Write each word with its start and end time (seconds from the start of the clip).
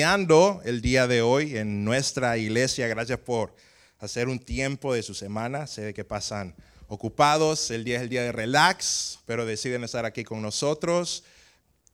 el 0.00 0.80
día 0.80 1.08
de 1.08 1.22
hoy 1.22 1.56
en 1.56 1.84
nuestra 1.84 2.38
iglesia. 2.38 2.86
Gracias 2.86 3.18
por 3.18 3.52
hacer 3.98 4.28
un 4.28 4.38
tiempo 4.38 4.94
de 4.94 5.02
su 5.02 5.12
semana. 5.12 5.66
Sé 5.66 5.92
que 5.92 6.04
pasan 6.04 6.54
ocupados. 6.86 7.72
El 7.72 7.82
día 7.82 7.96
es 7.96 8.02
el 8.02 8.08
día 8.08 8.22
de 8.22 8.30
relax, 8.30 9.18
pero 9.26 9.44
deciden 9.44 9.82
estar 9.82 10.04
aquí 10.04 10.22
con 10.22 10.40
nosotros. 10.40 11.24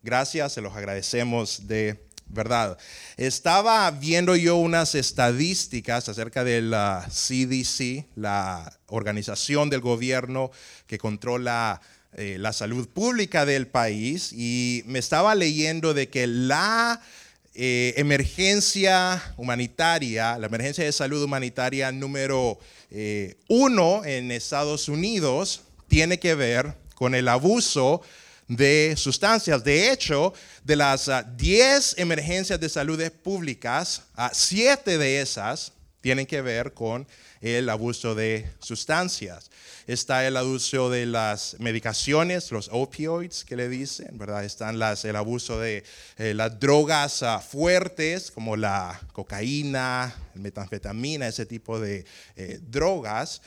Gracias, 0.03 0.53
se 0.53 0.61
los 0.61 0.77
agradecemos 0.77 1.67
de 1.67 2.07
verdad. 2.27 2.77
Estaba 3.17 3.91
viendo 3.91 4.37
yo 4.37 4.57
unas 4.57 4.95
estadísticas 4.95 6.07
acerca 6.07 6.45
de 6.45 6.61
la 6.61 7.09
CDC, 7.09 8.05
la 8.17 8.81
organización 8.89 9.71
del 9.71 9.81
gobierno 9.81 10.51
que 10.87 10.99
controla 10.99 11.81
eh, 12.19 12.37
la 12.39 12.53
salud 12.53 12.87
pública 12.87 13.47
del 13.47 13.67
país, 13.67 14.31
y 14.35 14.83
me 14.85 14.99
estaba 14.99 15.35
leyendo 15.35 15.95
de 15.95 16.11
que 16.11 16.27
la 16.27 17.01
eh, 17.57 17.95
emergencia 17.97 19.23
humanitaria, 19.37 20.37
la 20.39 20.47
emergencia 20.47 20.85
de 20.85 20.91
salud 20.91 21.23
humanitaria 21.23 21.93
número 21.93 22.59
eh, 22.91 23.37
uno 23.49 24.05
en 24.05 24.33
Estados 24.33 24.89
Unidos 24.89 25.63
tiene 25.87 26.19
que 26.19 26.35
ver 26.35 26.75
con 26.97 27.15
el 27.15 27.29
abuso 27.29 28.03
de 28.49 28.95
sustancias. 28.97 29.63
De 29.63 29.93
hecho, 29.93 30.35
de 30.65 30.77
las 30.77 31.11
10 31.37 31.95
ah, 31.97 32.03
emergencias 32.03 32.59
de 32.59 32.69
salud 32.69 33.01
públicas, 33.23 34.03
7 34.33 34.95
ah, 34.95 34.99
de 34.99 35.21
esas 35.21 35.73
tienen 36.01 36.27
que 36.27 36.43
ver 36.43 36.75
con 36.75 37.07
el 37.45 37.69
abuso 37.69 38.15
de 38.15 38.49
sustancias 38.59 39.51
está 39.87 40.27
el 40.27 40.39
abuso 40.39 40.89
de 40.89 41.05
las 41.05 41.57
medicaciones, 41.59 42.51
los 42.51 42.71
opioids 42.73 43.45
que 43.45 43.55
le 43.55 43.69
dicen, 43.69 44.17
¿verdad? 44.17 44.45
Están 44.45 44.79
las, 44.79 45.05
el 45.05 45.15
abuso 45.15 45.61
de 45.61 45.85
eh, 46.17 46.33
las 46.33 46.59
drogas 46.59 47.23
ah, 47.23 47.41
fuertes 47.41 48.31
como 48.31 48.57
la 48.57 48.99
cocaína, 49.13 50.15
metanfetamina, 50.35 51.29
ese 51.29 51.45
tipo 51.45 51.79
de 51.79 52.07
eh, 52.37 52.61
drogas. 52.63 53.43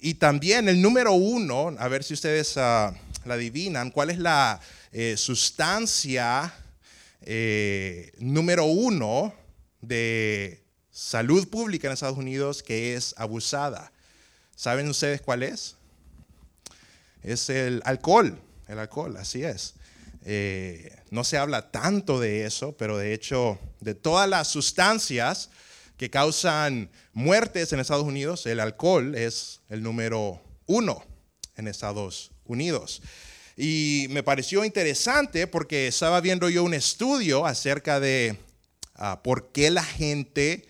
y 0.00 0.14
también 0.14 0.68
el 0.68 0.82
número 0.82 1.12
uno, 1.12 1.74
a 1.78 1.86
ver 1.86 2.02
si 2.02 2.14
ustedes 2.14 2.56
uh, 2.56 2.90
la 3.24 3.34
adivinan, 3.34 3.92
¿cuál 3.92 4.10
es 4.10 4.18
la 4.18 4.60
eh, 4.90 5.14
sustancia 5.16 6.52
número 8.18 8.64
uno 8.64 9.32
de 9.80 10.61
salud 10.92 11.48
pública 11.48 11.88
en 11.88 11.94
Estados 11.94 12.18
Unidos 12.18 12.62
que 12.62 12.94
es 12.94 13.14
abusada? 13.16 13.90
¿Saben 14.54 14.88
ustedes 14.88 15.20
cuál 15.20 15.42
es? 15.42 15.74
Es 17.22 17.50
el 17.50 17.82
alcohol, 17.84 18.38
el 18.68 18.78
alcohol, 18.78 19.16
así 19.16 19.42
es. 19.42 19.74
Eh, 20.24 20.94
no 21.10 21.24
se 21.24 21.38
habla 21.38 21.70
tanto 21.72 22.20
de 22.20 22.44
eso, 22.44 22.76
pero 22.76 22.96
de 22.96 23.12
hecho, 23.12 23.58
de 23.80 23.94
todas 23.94 24.28
las 24.28 24.48
sustancias 24.48 25.50
que 25.96 26.10
causan 26.10 26.90
muertes 27.12 27.72
en 27.72 27.80
Estados 27.80 28.04
Unidos, 28.04 28.46
el 28.46 28.60
alcohol 28.60 29.14
es 29.14 29.60
el 29.68 29.82
número 29.82 30.40
uno 30.66 31.04
en 31.56 31.68
Estados 31.68 32.30
Unidos. 32.44 33.02
Y 33.56 34.06
me 34.10 34.22
pareció 34.22 34.64
interesante 34.64 35.46
porque 35.46 35.86
estaba 35.86 36.20
viendo 36.20 36.48
yo 36.48 36.64
un 36.64 36.74
estudio 36.74 37.46
acerca 37.46 38.00
de 38.00 38.38
ah, 38.94 39.22
por 39.22 39.52
qué 39.52 39.70
la 39.70 39.84
gente 39.84 40.66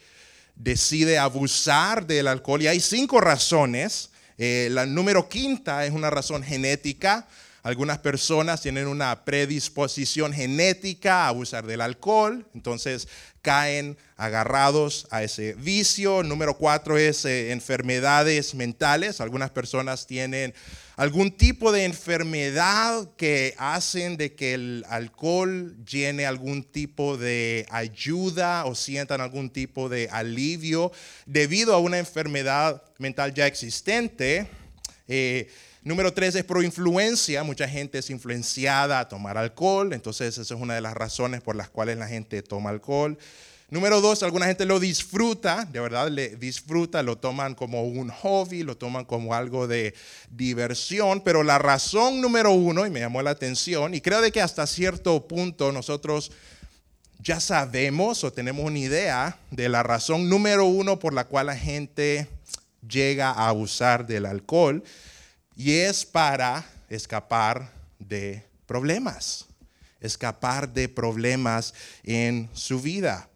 decide 0.55 1.19
abusar 1.19 2.07
del 2.07 2.29
alcohol 2.29 2.63
y 2.63 2.69
hay 2.69 2.81
cinco 2.81 3.21
razones. 3.21 4.11
Eh, 4.39 4.69
la 4.71 4.87
número 4.87 5.29
quinta 5.29 5.85
es 5.85 5.93
una 5.93 6.11
razón 6.11 6.43
genética. 6.43 7.29
Algunas 7.63 7.99
personas 7.99 8.61
tienen 8.61 8.89
una 8.89 9.25
predisposición 9.25 10.33
genética 10.33 11.25
a 11.25 11.29
abusar 11.29 11.65
del 11.65 11.81
alcohol, 11.81 12.45
entonces 12.55 13.07
caen 13.41 13.97
agarrados 14.17 15.07
a 15.11 15.23
ese 15.23 15.55
vicio. 15.55 16.25
Número 16.25 16.57
cuatro 16.57 16.99
es 16.99 17.25
eh, 17.25 17.53
enfermedades 17.53 18.57
mentales. 18.57 19.21
Algunas 19.21 19.51
personas 19.51 20.09
tienen 20.09 20.55
algún 20.97 21.31
tipo 21.31 21.71
de 21.71 21.85
enfermedad 21.85 23.09
que 23.17 23.55
hacen 23.59 24.17
de 24.17 24.35
que 24.35 24.55
el 24.55 24.85
alcohol 24.89 25.77
llene 25.85 26.27
algún 26.27 26.65
tipo 26.65 27.17
de 27.17 27.67
ayuda 27.71 28.65
o 28.65 28.75
sientan 28.75 29.21
algún 29.21 29.51
tipo 29.51 29.89
de 29.89 30.09
alivio 30.11 30.91
debido 31.27 31.75
a 31.75 31.79
una 31.79 31.99
enfermedad 31.99 32.83
mental 32.99 33.33
ya 33.35 33.47
existente. 33.47 34.49
Eh, 35.07 35.49
número 35.83 36.13
tres 36.13 36.35
es 36.35 36.45
por 36.45 36.63
influencia. 36.65 37.43
Mucha 37.43 37.69
gente 37.69 37.99
es 37.99 38.11
influenciada 38.11 39.01
a 39.01 39.09
tomar 39.09 39.39
alcohol, 39.39 39.93
entonces 39.93 40.39
esa 40.39 40.55
es 40.55 40.61
una 40.61 40.75
de 40.75 40.81
las 40.81 40.95
razones 40.95 41.41
por 41.41 41.57
las 41.57 41.69
cuales 41.69 41.99
la 41.99 42.09
gente 42.09 42.43
toma 42.43 42.71
alcohol. 42.71 43.19
Número 43.73 44.03
dos, 44.03 44.23
alguna 44.23 44.45
gente 44.45 44.67
lo 44.67 44.79
disfruta, 44.79 45.65
de 45.65 45.81
verdad 45.81 46.09
le 46.11 46.37
disfruta, 46.37 47.03
lo 47.03 47.17
toman 47.17 47.55
como 47.55 47.85
un 47.85 48.11
hobby, 48.11 48.65
lo 48.65 48.77
toman 48.77 49.07
como 49.07 49.33
algo 49.33 49.67
de 49.67 49.95
diversión, 50.31 51.23
pero 51.23 51.43
la 51.43 51.59
razón 51.59 52.21
número 52.21 52.51
uno, 52.51 52.85
y 52.85 52.91
me 52.91 53.01
llamó 53.01 53.23
la 53.23 53.31
atención, 53.31 53.95
y 53.95 54.03
creo 54.03 54.21
de 54.21 54.31
que 54.31 54.43
hasta 54.43 54.67
cierto 54.67 55.27
punto 55.27 55.73
nosotros 55.73 56.33
ya 57.19 57.41
sabemos 57.41 58.25
o 58.25 58.31
tenemos 58.31 58.67
una 58.67 58.79
idea 58.79 59.39
de 59.51 59.71
la 59.71 59.83
razón 59.83 60.29
número 60.29 60.67
uno 60.67 60.99
por 60.99 61.15
la 61.15 61.25
cual 61.25 61.47
la 61.47 61.57
gente 61.57 62.29
llega 62.87 63.31
a 63.31 63.49
abusar 63.49 64.07
del 64.07 64.27
alcohol, 64.27 64.85
y 65.57 65.73
es 65.73 66.05
para 66.05 66.65
escapar 66.89 67.73
de 67.99 68.45
problemas, 68.67 69.47
escapar 70.01 70.73
de 70.73 70.89
problemas 70.89 71.75
en 72.03 72.49
su 72.53 72.81
vida. 72.81 73.29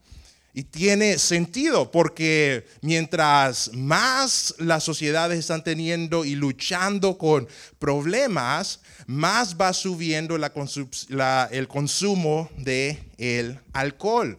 Y 0.55 0.65
tiene 0.65 1.19
sentido 1.19 1.91
porque 1.91 2.67
mientras 2.81 3.71
más 3.75 4.55
las 4.57 4.85
sociedades 4.85 5.39
están 5.39 5.63
teniendo 5.63 6.25
y 6.25 6.35
luchando 6.35 7.19
con 7.19 7.47
problemas, 7.79 8.81
más 9.07 9.55
va 9.55 9.75
subiendo 9.75 10.37
el 10.37 11.69
consumo 11.69 12.51
de 12.57 12.99
el 13.19 13.61
alcohol. 13.75 14.39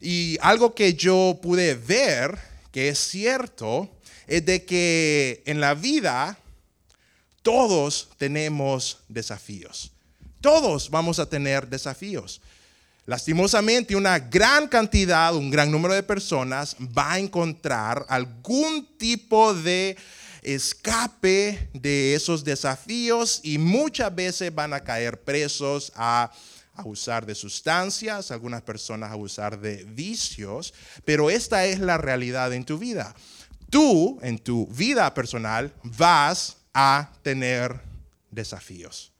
Y 0.00 0.38
algo 0.40 0.74
que 0.74 0.94
yo 0.94 1.38
pude 1.42 1.74
ver 1.74 2.38
que 2.72 2.88
es 2.88 2.98
cierto 2.98 3.90
es 4.26 4.46
de 4.46 4.64
que 4.64 5.42
en 5.44 5.60
la 5.60 5.74
vida 5.74 6.38
todos 7.42 8.08
tenemos 8.18 8.98
desafíos. 9.08 9.92
Todos 10.40 10.90
vamos 10.90 11.18
a 11.18 11.26
tener 11.26 11.68
desafíos. 11.68 12.40
Lastimosamente, 13.06 13.96
una 13.96 14.18
gran 14.18 14.68
cantidad, 14.68 15.34
un 15.34 15.50
gran 15.50 15.70
número 15.70 15.94
de 15.94 16.02
personas 16.02 16.76
va 16.96 17.12
a 17.12 17.18
encontrar 17.18 18.06
algún 18.08 18.86
tipo 18.98 19.52
de 19.52 19.96
escape 20.42 21.70
de 21.74 22.14
esos 22.14 22.44
desafíos 22.44 23.40
y 23.42 23.58
muchas 23.58 24.14
veces 24.14 24.54
van 24.54 24.72
a 24.72 24.80
caer 24.80 25.22
presos 25.22 25.92
a 25.96 26.30
abusar 26.74 27.26
de 27.26 27.34
sustancias, 27.34 28.30
algunas 28.30 28.62
personas 28.62 29.10
a 29.10 29.14
abusar 29.14 29.60
de 29.60 29.84
vicios, 29.84 30.72
pero 31.04 31.30
esta 31.30 31.66
es 31.66 31.80
la 31.80 31.98
realidad 31.98 32.52
en 32.52 32.64
tu 32.64 32.78
vida. 32.78 33.14
Tú, 33.70 34.18
en 34.22 34.38
tu 34.38 34.66
vida 34.68 35.12
personal, 35.14 35.72
vas 35.82 36.56
a 36.74 37.12
tener 37.22 37.80
desafíos. 38.30 39.12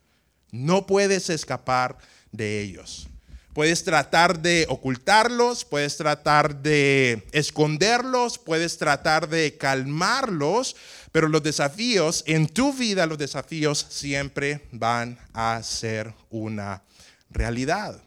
No 0.50 0.86
puedes 0.86 1.30
escapar 1.30 1.98
de 2.32 2.60
ellos. 2.60 3.08
Puedes 3.52 3.82
tratar 3.82 4.40
de 4.40 4.64
ocultarlos, 4.68 5.64
puedes 5.64 5.96
tratar 5.96 6.62
de 6.62 7.26
esconderlos, 7.32 8.38
puedes 8.38 8.78
tratar 8.78 9.28
de 9.28 9.56
calmarlos, 9.56 10.76
pero 11.10 11.28
los 11.28 11.42
desafíos 11.42 12.22
en 12.26 12.46
tu 12.46 12.72
vida, 12.72 13.06
los 13.06 13.18
desafíos 13.18 13.86
siempre 13.90 14.68
van 14.70 15.18
a 15.32 15.60
ser 15.64 16.14
una 16.30 16.84
realidad. 17.28 18.00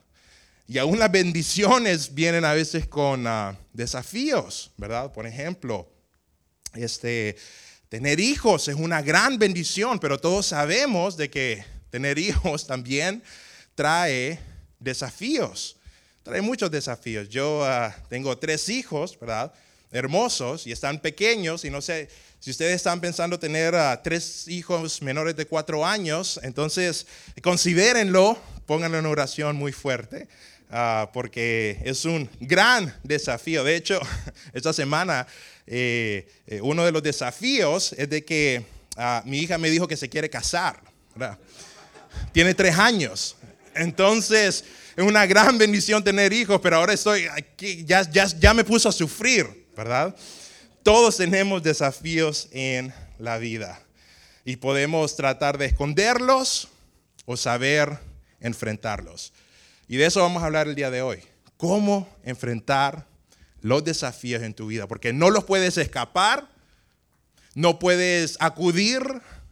Y 0.65 0.77
aún 0.77 0.97
las 0.97 1.11
bendiciones 1.11 2.15
vienen 2.15 2.45
a 2.45 2.53
veces 2.53 2.87
con 2.87 3.27
ah, 3.27 3.57
desafíos, 3.73 4.71
¿verdad? 4.77 5.11
Por 5.11 5.27
ejemplo, 5.27 5.89
este, 6.73 7.35
tener 7.93 8.19
hijos 8.19 8.67
es 8.69 8.75
una 8.75 9.03
gran 9.03 9.37
bendición, 9.37 9.99
pero 9.99 10.17
todos 10.17 10.47
sabemos 10.47 11.15
de 11.15 11.29
que 11.29 11.63
tener 11.91 12.17
hijos 12.17 12.65
también 12.67 13.21
trae 13.75 14.39
desafíos. 14.79 15.77
Trae 16.23 16.41
muchos 16.41 16.71
desafíos. 16.71 17.29
Yo 17.29 17.63
ah, 17.63 17.95
tengo 18.09 18.35
tres 18.39 18.67
hijos, 18.67 19.15
¿verdad? 19.19 19.53
Hermosos 19.91 20.65
y 20.65 20.71
están 20.71 20.97
pequeños 21.01 21.65
y 21.65 21.69
no 21.69 21.83
sé 21.83 22.09
si 22.39 22.49
ustedes 22.49 22.77
están 22.77 22.99
pensando 22.99 23.37
tener 23.37 23.75
ah, 23.75 24.01
tres 24.03 24.47
hijos 24.47 25.03
menores 25.03 25.35
de 25.35 25.45
cuatro 25.45 25.85
años, 25.85 26.39
entonces 26.41 27.05
considérenlo, 27.43 28.39
pónganlo 28.65 28.97
en 28.97 29.05
oración 29.05 29.55
muy 29.55 29.71
fuerte. 29.71 30.27
Ah, 30.75 31.11
porque 31.13 31.77
es 31.85 32.03
un 32.03 32.27
gran 32.39 32.91
desafío. 33.03 33.63
De 33.63 33.75
hecho, 33.75 33.99
esta 34.53 34.73
semana 34.73 35.27
eh, 35.67 36.27
eh, 36.47 36.61
uno 36.61 36.83
de 36.83 36.91
los 36.91 37.03
desafíos 37.03 37.93
es 37.95 38.09
de 38.09 38.25
que 38.25 38.65
mi 39.25 39.37
hija 39.37 39.59
me 39.59 39.69
dijo 39.69 39.87
que 39.87 39.95
se 39.95 40.09
quiere 40.09 40.31
casar. 40.31 40.81
¿verdad? 41.13 41.37
Tiene 42.31 42.55
tres 42.55 42.75
años. 42.75 43.35
Entonces, 43.75 44.65
es 44.95 45.03
una 45.03 45.27
gran 45.27 45.59
bendición 45.59 46.03
tener 46.03 46.33
hijos, 46.33 46.59
pero 46.59 46.77
ahora 46.77 46.93
estoy 46.93 47.25
aquí, 47.25 47.85
ya, 47.85 48.09
ya, 48.09 48.25
ya 48.25 48.55
me 48.55 48.63
puso 48.63 48.89
a 48.89 48.91
sufrir, 48.91 49.67
¿verdad? 49.77 50.15
Todos 50.81 51.17
tenemos 51.17 51.61
desafíos 51.61 52.49
en 52.51 52.91
la 53.19 53.37
vida 53.37 53.79
y 54.43 54.55
podemos 54.55 55.15
tratar 55.15 55.59
de 55.59 55.67
esconderlos 55.67 56.67
o 57.25 57.37
saber 57.37 57.99
enfrentarlos. 58.39 59.33
Y 59.87 59.97
de 59.97 60.05
eso 60.05 60.21
vamos 60.21 60.43
a 60.43 60.45
hablar 60.45 60.67
el 60.67 60.75
día 60.75 60.91
de 60.91 61.01
hoy. 61.01 61.19
¿Cómo 61.57 62.07
enfrentar 62.23 63.05
los 63.61 63.83
desafíos 63.83 64.41
en 64.43 64.53
tu 64.53 64.67
vida? 64.67 64.87
Porque 64.87 65.13
no 65.13 65.29
los 65.29 65.43
puedes 65.43 65.77
escapar, 65.77 66.47
no 67.55 67.79
puedes 67.79 68.37
acudir 68.39 69.01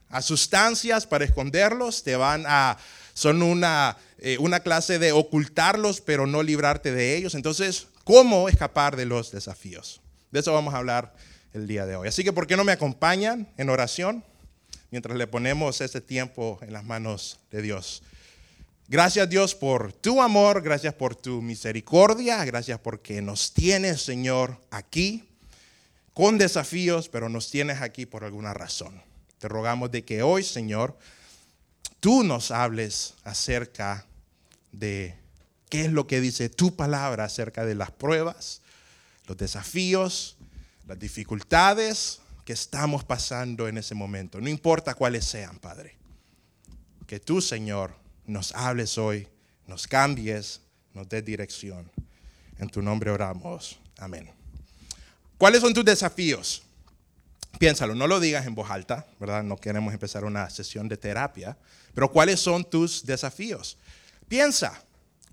a 0.10 0.22
sustancias 0.22 1.06
para 1.08 1.26
esconderlos, 1.26 2.04
te 2.04 2.16
van 2.16 2.46
a, 2.48 2.78
son 3.14 3.42
una, 3.42 3.98
eh, 4.18 4.38
una 4.40 4.62
clase 4.62 5.00
de 5.00 5.12
ocultarlos, 5.12 6.02
pero 6.02 6.28
no 6.28 6.44
librarte 6.44 6.92
de 6.92 7.16
ellos. 7.16 7.36
Entonces, 7.36 7.88
¿cómo 8.04 8.50
escapar 8.50 8.96
de 8.96 9.06
los 9.06 9.32
desafíos? 9.32 10.02
De 10.32 10.40
eso 10.40 10.54
vamos 10.54 10.74
a 10.74 10.78
hablar 10.78 11.14
el 11.54 11.68
día 11.68 11.86
de 11.86 11.96
hoy. 11.96 12.08
Así 12.08 12.24
que, 12.24 12.34
¿por 12.34 12.48
qué 12.48 12.58
no 12.58 12.64
me 12.64 12.72
acompañan 12.72 13.48
en 13.58 13.70
oración 13.70 14.24
mientras 14.90 15.18
le 15.18 15.28
ponemos 15.28 15.82
este 15.82 16.02
tiempo 16.02 16.60
en 16.62 16.74
las 16.74 16.84
manos 16.84 17.40
de 17.52 17.62
Dios? 17.62 18.04
Gracias 18.92 19.30
Dios 19.30 19.56
por 19.56 19.94
tu 19.94 20.22
amor, 20.22 20.62
gracias 20.62 20.94
por 20.94 21.16
tu 21.16 21.42
misericordia, 21.42 22.44
gracias 22.44 22.78
porque 22.78 23.22
nos 23.22 23.54
tienes, 23.54 24.02
Señor, 24.02 24.58
aquí 24.70 25.30
con 26.14 26.38
desafíos, 26.38 27.08
pero 27.08 27.30
nos 27.30 27.50
tienes 27.50 27.80
aquí 27.80 28.06
por 28.06 28.26
alguna 28.26 28.54
razón. 28.54 29.02
Te 29.40 29.48
rogamos 29.48 29.92
de 29.92 30.04
que 30.04 30.24
hoy, 30.24 30.44
Señor, 30.44 30.98
tú 32.02 32.26
nos 32.26 32.52
hables 32.52 33.14
acerca 33.24 34.06
de 34.74 35.16
qué 35.70 35.86
es 35.86 35.92
lo 35.94 36.06
que 36.06 36.20
dice 36.20 36.50
tu 36.50 36.76
palabra 36.76 37.24
acerca 37.24 37.64
de 37.64 37.76
las 37.76 37.92
pruebas, 37.92 38.62
los 39.26 39.38
desafíos, 39.38 40.36
las 40.86 41.00
dificultades 41.00 42.20
que 42.44 42.52
estamos 42.52 43.06
pasando 43.06 43.70
en 43.70 43.78
ese 43.78 43.96
momento. 43.96 44.42
No 44.42 44.50
importa 44.50 44.96
cuáles 44.96 45.24
sean, 45.24 45.60
Padre. 45.60 45.96
Que 47.08 47.22
tú, 47.22 47.40
Señor, 47.40 48.01
nos 48.32 48.54
hables 48.56 48.98
hoy, 48.98 49.28
nos 49.68 49.88
cambies, 49.88 50.62
nos 50.94 51.08
des 51.10 51.24
dirección. 51.24 51.92
En 52.58 52.70
tu 52.70 52.82
nombre 52.82 53.12
oramos. 53.12 53.78
Amén. 53.98 54.30
¿Cuáles 55.38 55.62
son 55.62 55.74
tus 55.74 55.84
desafíos? 55.84 56.64
Piénsalo, 57.60 57.94
no 57.94 58.08
lo 58.08 58.20
digas 58.20 58.46
en 58.46 58.56
voz 58.56 58.72
alta, 58.72 59.06
¿verdad? 59.20 59.44
No 59.44 59.58
queremos 59.58 59.94
empezar 59.94 60.24
una 60.24 60.50
sesión 60.50 60.88
de 60.88 60.96
terapia, 60.98 61.58
pero 61.94 62.10
¿cuáles 62.10 62.40
son 62.40 62.64
tus 62.64 63.06
desafíos? 63.06 63.78
Piensa, 64.28 64.82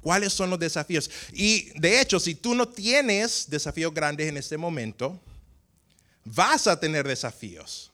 ¿cuáles 0.00 0.32
son 0.32 0.50
los 0.50 0.58
desafíos? 0.58 1.08
Y 1.32 1.70
de 1.78 2.00
hecho, 2.00 2.18
si 2.18 2.34
tú 2.34 2.54
no 2.54 2.66
tienes 2.66 3.48
desafíos 3.48 3.94
grandes 3.94 4.28
en 4.28 4.36
este 4.36 4.56
momento, 4.56 5.20
vas 6.24 6.66
a 6.66 6.80
tener 6.80 7.06
desafíos 7.06 7.87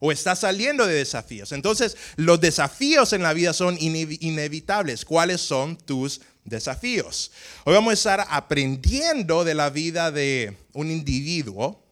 o 0.00 0.12
estás 0.12 0.40
saliendo 0.40 0.86
de 0.86 0.94
desafíos. 0.94 1.52
Entonces, 1.52 1.96
los 2.16 2.40
desafíos 2.40 3.12
en 3.12 3.22
la 3.22 3.32
vida 3.32 3.52
son 3.52 3.76
inevitables. 3.80 5.04
¿Cuáles 5.04 5.40
son 5.40 5.76
tus 5.76 6.20
desafíos? 6.44 7.30
Hoy 7.64 7.74
vamos 7.74 7.90
a 7.90 7.94
estar 7.94 8.26
aprendiendo 8.30 9.44
de 9.44 9.54
la 9.54 9.70
vida 9.70 10.10
de 10.10 10.56
un 10.72 10.90
individuo, 10.90 11.82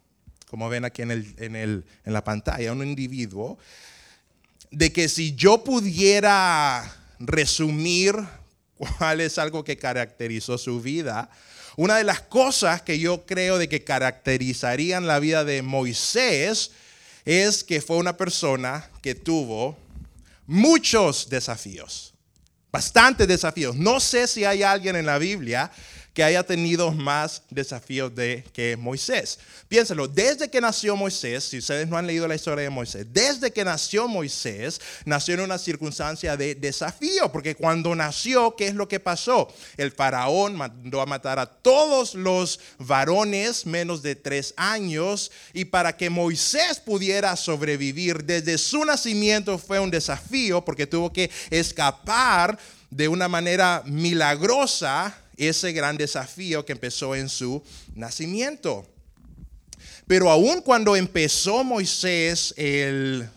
como 0.48 0.68
ven 0.68 0.84
aquí 0.84 1.02
en, 1.02 1.10
en 1.10 1.84
la 2.04 2.22
pantalla, 2.22 2.72
un 2.72 2.86
individuo, 2.86 3.58
de 4.70 4.92
que 4.92 5.08
si 5.08 5.34
yo 5.34 5.64
pudiera 5.64 6.96
resumir 7.18 8.14
cuál 8.76 9.20
es 9.20 9.38
algo 9.38 9.64
que 9.64 9.76
caracterizó 9.76 10.58
su 10.58 10.80
vida, 10.80 11.30
una 11.76 11.96
de 11.96 12.04
las 12.04 12.22
cosas 12.22 12.82
que 12.82 12.98
yo 12.98 13.26
creo 13.26 13.58
de 13.58 13.68
que 13.68 13.84
caracterizarían 13.84 15.06
la 15.06 15.18
vida 15.18 15.44
de 15.44 15.62
Moisés 15.62 16.70
es 17.26 17.64
que 17.64 17.82
fue 17.82 17.96
una 17.96 18.16
persona 18.16 18.88
que 19.02 19.14
tuvo 19.14 19.76
muchos 20.46 21.28
desafíos, 21.28 22.14
bastantes 22.70 23.26
desafíos. 23.26 23.74
No 23.76 23.98
sé 24.00 24.28
si 24.28 24.44
hay 24.44 24.62
alguien 24.62 24.94
en 24.94 25.04
la 25.06 25.18
Biblia 25.18 25.70
que 26.16 26.24
haya 26.24 26.42
tenido 26.42 26.92
más 26.92 27.42
desafíos 27.50 28.14
de 28.14 28.42
que 28.54 28.74
Moisés. 28.74 29.38
Piénselo, 29.68 30.08
desde 30.08 30.48
que 30.48 30.62
nació 30.62 30.96
Moisés, 30.96 31.44
si 31.44 31.58
ustedes 31.58 31.86
no 31.88 31.98
han 31.98 32.06
leído 32.06 32.26
la 32.26 32.34
historia 32.34 32.64
de 32.64 32.70
Moisés, 32.70 33.06
desde 33.12 33.52
que 33.52 33.66
nació 33.66 34.08
Moisés, 34.08 34.80
nació 35.04 35.34
en 35.34 35.40
una 35.40 35.58
circunstancia 35.58 36.34
de 36.34 36.54
desafío, 36.54 37.30
porque 37.30 37.54
cuando 37.54 37.94
nació, 37.94 38.56
¿qué 38.56 38.68
es 38.68 38.74
lo 38.74 38.88
que 38.88 38.98
pasó? 38.98 39.52
El 39.76 39.92
faraón 39.92 40.56
mandó 40.56 41.02
a 41.02 41.06
matar 41.06 41.38
a 41.38 41.44
todos 41.44 42.14
los 42.14 42.60
varones 42.78 43.66
menos 43.66 44.00
de 44.00 44.16
tres 44.16 44.54
años, 44.56 45.30
y 45.52 45.66
para 45.66 45.98
que 45.98 46.08
Moisés 46.08 46.80
pudiera 46.80 47.36
sobrevivir 47.36 48.24
desde 48.24 48.56
su 48.56 48.82
nacimiento 48.86 49.58
fue 49.58 49.80
un 49.80 49.90
desafío, 49.90 50.64
porque 50.64 50.86
tuvo 50.86 51.12
que 51.12 51.30
escapar 51.50 52.58
de 52.88 53.08
una 53.08 53.28
manera 53.28 53.82
milagrosa 53.84 55.14
ese 55.36 55.72
gran 55.72 55.96
desafío 55.96 56.64
que 56.64 56.72
empezó 56.72 57.14
en 57.14 57.28
su 57.28 57.62
nacimiento. 57.94 58.86
Pero 60.06 60.30
aún 60.30 60.60
cuando 60.60 60.94
empezó 60.94 61.64
Moisés, 61.64 62.54
eh, 62.56 63.28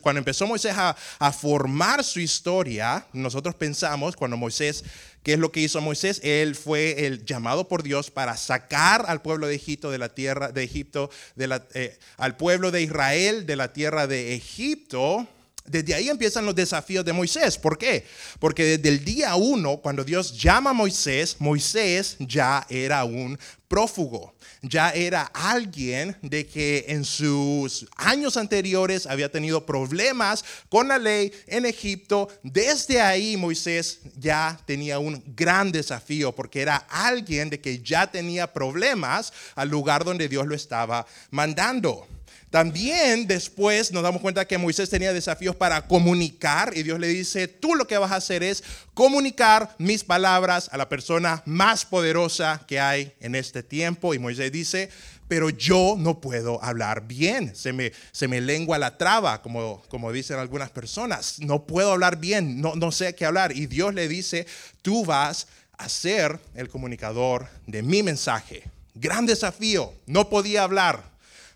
cuando 0.00 0.18
empezó 0.18 0.46
Moisés 0.46 0.74
a, 0.76 1.32
formar 1.32 2.02
su 2.02 2.18
historia, 2.18 3.06
nosotros 3.12 3.54
pensamos, 3.54 4.16
cuando 4.16 4.36
Moisés, 4.36 4.84
¿qué 5.22 5.34
es 5.34 5.38
lo 5.38 5.52
que 5.52 5.60
hizo 5.60 5.80
Moisés? 5.80 6.20
Él 6.24 6.56
fue 6.56 7.06
el 7.06 7.24
llamado 7.24 7.68
por 7.68 7.84
Dios 7.84 8.10
para 8.10 8.36
sacar 8.36 9.04
al 9.06 9.22
pueblo 9.22 9.46
de 9.46 9.54
Egipto 9.54 9.92
de 9.92 9.98
la 9.98 10.08
tierra 10.08 10.50
de 10.50 10.64
Egipto, 10.64 11.08
eh, 11.36 11.96
al 12.16 12.36
pueblo 12.36 12.72
de 12.72 12.82
Israel 12.82 13.46
de 13.46 13.56
la 13.56 13.72
tierra 13.72 14.08
de 14.08 14.34
Egipto 14.34 15.28
desde 15.64 15.94
ahí 15.94 16.08
empiezan 16.08 16.44
los 16.44 16.54
desafíos 16.54 17.04
de 17.04 17.12
Moisés. 17.12 17.56
¿Por 17.58 17.78
qué? 17.78 18.04
Porque 18.38 18.76
desde 18.76 18.88
el 18.88 19.04
día 19.04 19.34
uno, 19.36 19.78
cuando 19.78 20.04
Dios 20.04 20.36
llama 20.36 20.70
a 20.70 20.74
Moisés, 20.74 21.36
Moisés 21.38 22.16
ya 22.18 22.66
era 22.68 23.04
un 23.04 23.38
prófugo, 23.68 24.34
ya 24.60 24.90
era 24.90 25.22
alguien 25.32 26.14
de 26.20 26.46
que 26.46 26.84
en 26.88 27.04
sus 27.04 27.86
años 27.96 28.36
anteriores 28.36 29.06
había 29.06 29.30
tenido 29.30 29.64
problemas 29.64 30.44
con 30.68 30.88
la 30.88 30.98
ley 30.98 31.32
en 31.46 31.64
Egipto. 31.64 32.28
Desde 32.42 33.00
ahí 33.00 33.36
Moisés 33.36 34.00
ya 34.18 34.60
tenía 34.66 34.98
un 34.98 35.22
gran 35.34 35.72
desafío 35.72 36.32
porque 36.32 36.60
era 36.60 36.76
alguien 36.76 37.48
de 37.48 37.60
que 37.60 37.80
ya 37.80 38.10
tenía 38.10 38.52
problemas 38.52 39.32
al 39.54 39.70
lugar 39.70 40.04
donde 40.04 40.28
Dios 40.28 40.46
lo 40.46 40.54
estaba 40.54 41.06
mandando. 41.30 42.06
También 42.52 43.26
después 43.26 43.92
nos 43.92 44.02
damos 44.02 44.20
cuenta 44.20 44.44
que 44.44 44.58
Moisés 44.58 44.90
tenía 44.90 45.14
desafíos 45.14 45.56
para 45.56 45.88
comunicar 45.88 46.76
y 46.76 46.82
Dios 46.82 47.00
le 47.00 47.08
dice, 47.08 47.48
tú 47.48 47.74
lo 47.74 47.86
que 47.86 47.96
vas 47.96 48.12
a 48.12 48.16
hacer 48.16 48.42
es 48.42 48.62
comunicar 48.92 49.74
mis 49.78 50.04
palabras 50.04 50.68
a 50.70 50.76
la 50.76 50.86
persona 50.86 51.42
más 51.46 51.86
poderosa 51.86 52.62
que 52.68 52.78
hay 52.78 53.14
en 53.20 53.36
este 53.36 53.62
tiempo. 53.62 54.12
Y 54.12 54.18
Moisés 54.18 54.52
dice, 54.52 54.90
pero 55.28 55.48
yo 55.48 55.94
no 55.98 56.20
puedo 56.20 56.62
hablar 56.62 57.06
bien, 57.06 57.56
se 57.56 57.72
me, 57.72 57.90
se 58.10 58.28
me 58.28 58.42
lengua 58.42 58.76
la 58.76 58.98
traba, 58.98 59.40
como, 59.40 59.82
como 59.88 60.12
dicen 60.12 60.38
algunas 60.38 60.68
personas, 60.68 61.38
no 61.38 61.64
puedo 61.64 61.92
hablar 61.92 62.18
bien, 62.18 62.60
no, 62.60 62.74
no 62.74 62.92
sé 62.92 63.14
qué 63.14 63.24
hablar. 63.24 63.56
Y 63.56 63.64
Dios 63.64 63.94
le 63.94 64.08
dice, 64.08 64.46
tú 64.82 65.06
vas 65.06 65.46
a 65.78 65.88
ser 65.88 66.38
el 66.54 66.68
comunicador 66.68 67.48
de 67.66 67.82
mi 67.82 68.02
mensaje. 68.02 68.64
Gran 68.94 69.24
desafío, 69.24 69.94
no 70.04 70.28
podía 70.28 70.64
hablar, 70.64 71.11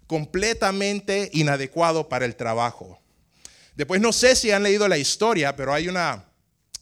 completamente 0.07 1.31
inadecuado 1.33 2.09
para 2.09 2.25
el 2.25 2.37
trabajo. 2.37 3.01
Después 3.75 4.01
no 4.01 4.13
sé 4.13 4.37
si 4.37 4.51
han 4.51 4.63
leído 4.63 4.89
la 4.89 4.99
historia, 4.99 5.55
pero 5.57 5.75
hay 5.75 5.89
una, 5.89 6.25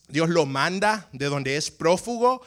Dios 0.08 0.28
lo 0.28 0.46
manda 0.46 1.08
de 1.12 1.26
donde 1.26 1.56
es 1.56 1.70
prófugo 1.70 2.42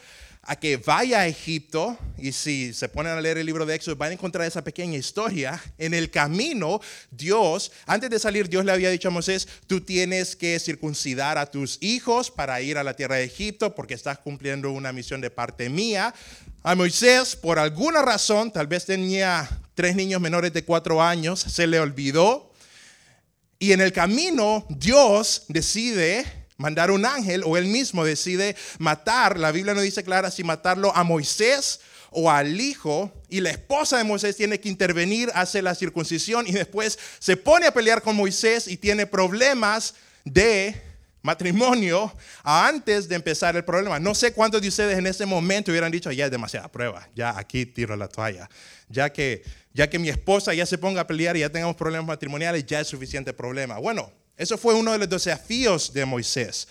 a 0.47 0.55
que 0.55 0.77
vaya 0.77 1.19
a 1.19 1.27
Egipto 1.27 1.97
y 2.17 2.31
si 2.31 2.73
se 2.73 2.87
ponen 2.87 3.11
a 3.11 3.21
leer 3.21 3.37
el 3.37 3.45
libro 3.45 3.65
de 3.65 3.75
Éxodo 3.75 3.97
van 3.97 4.11
a 4.11 4.13
encontrar 4.13 4.47
esa 4.47 4.63
pequeña 4.63 4.97
historia. 4.97 5.61
En 5.77 5.93
el 5.93 6.09
camino, 6.09 6.79
Dios, 7.11 7.69
antes 7.85 8.09
de 8.09 8.17
salir, 8.17 8.47
Dios 8.47 8.63
le 8.63 8.71
había 8.71 8.89
dicho 8.89 9.09
a 9.09 9.11
Moisés, 9.11 9.45
tú 9.67 9.81
tienes 9.81 10.37
que 10.37 10.57
circuncidar 10.59 11.37
a 11.37 11.51
tus 11.51 11.77
hijos 11.81 12.31
para 12.31 12.61
ir 12.61 12.77
a 12.77 12.83
la 12.85 12.95
tierra 12.95 13.17
de 13.17 13.25
Egipto 13.25 13.75
porque 13.75 13.93
estás 13.93 14.19
cumpliendo 14.19 14.71
una 14.71 14.93
misión 14.93 15.19
de 15.19 15.29
parte 15.29 15.69
mía. 15.69 16.15
A 16.67 16.75
Moisés, 16.75 17.37
por 17.37 17.59
alguna 17.59 18.01
razón, 18.01 18.51
tal 18.51 18.67
vez 18.67 18.83
tenía 18.83 19.47
tres 19.73 19.95
niños 19.95 20.19
menores 20.19 20.51
de 20.51 20.65
cuatro 20.65 21.01
años, 21.01 21.39
se 21.39 21.65
le 21.65 21.79
olvidó. 21.79 22.51
Y 23.57 23.71
en 23.71 23.79
el 23.79 23.93
camino 23.93 24.65
Dios 24.67 25.43
decide 25.47 26.25
mandar 26.57 26.91
un 26.91 27.05
ángel 27.05 27.43
o 27.45 27.55
él 27.55 27.67
mismo 27.67 28.03
decide 28.03 28.57
matar, 28.79 29.39
la 29.39 29.53
Biblia 29.53 29.73
no 29.75 29.79
dice 29.79 30.03
clara 30.03 30.29
si 30.29 30.43
matarlo 30.43 30.93
a 30.93 31.05
Moisés 31.05 31.79
o 32.09 32.29
al 32.29 32.59
hijo, 32.59 33.13
y 33.29 33.39
la 33.39 33.51
esposa 33.51 33.97
de 33.97 34.03
Moisés 34.03 34.35
tiene 34.35 34.59
que 34.59 34.67
intervenir, 34.67 35.31
hace 35.35 35.61
la 35.61 35.73
circuncisión 35.73 36.45
y 36.47 36.51
después 36.51 36.99
se 37.19 37.37
pone 37.37 37.67
a 37.67 37.73
pelear 37.73 38.01
con 38.01 38.17
Moisés 38.17 38.67
y 38.67 38.75
tiene 38.75 39.05
problemas 39.05 39.93
de 40.25 40.86
matrimonio 41.27 42.11
antes 42.41 43.09
de 43.09 43.15
empezar 43.15 43.55
el 43.57 43.65
problema. 43.65 43.99
No 43.99 44.15
sé 44.15 44.31
cuántos 44.31 44.61
de 44.61 44.69
ustedes 44.69 44.97
en 44.97 45.05
ese 45.05 45.25
momento 45.25 45.71
hubieran 45.71 45.91
dicho, 45.91 46.09
ya 46.09 46.25
es 46.25 46.31
demasiada 46.31 46.71
prueba, 46.71 47.05
ya 47.13 47.37
aquí 47.37 47.65
tiro 47.65 47.97
la 47.97 48.07
toalla. 48.07 48.49
Ya 48.87 49.11
que, 49.11 49.43
ya 49.73 49.89
que 49.89 49.99
mi 49.99 50.07
esposa 50.07 50.53
ya 50.53 50.65
se 50.65 50.77
ponga 50.77 51.01
a 51.01 51.07
pelear 51.07 51.35
y 51.35 51.41
ya 51.41 51.49
tengamos 51.49 51.75
problemas 51.75 52.07
matrimoniales, 52.07 52.65
ya 52.65 52.79
es 52.79 52.87
suficiente 52.87 53.33
problema. 53.33 53.77
Bueno, 53.77 54.09
eso 54.37 54.57
fue 54.57 54.73
uno 54.73 54.93
de 54.93 54.99
los 54.99 55.09
desafíos 55.09 55.91
de 55.91 56.05
Moisés. 56.05 56.69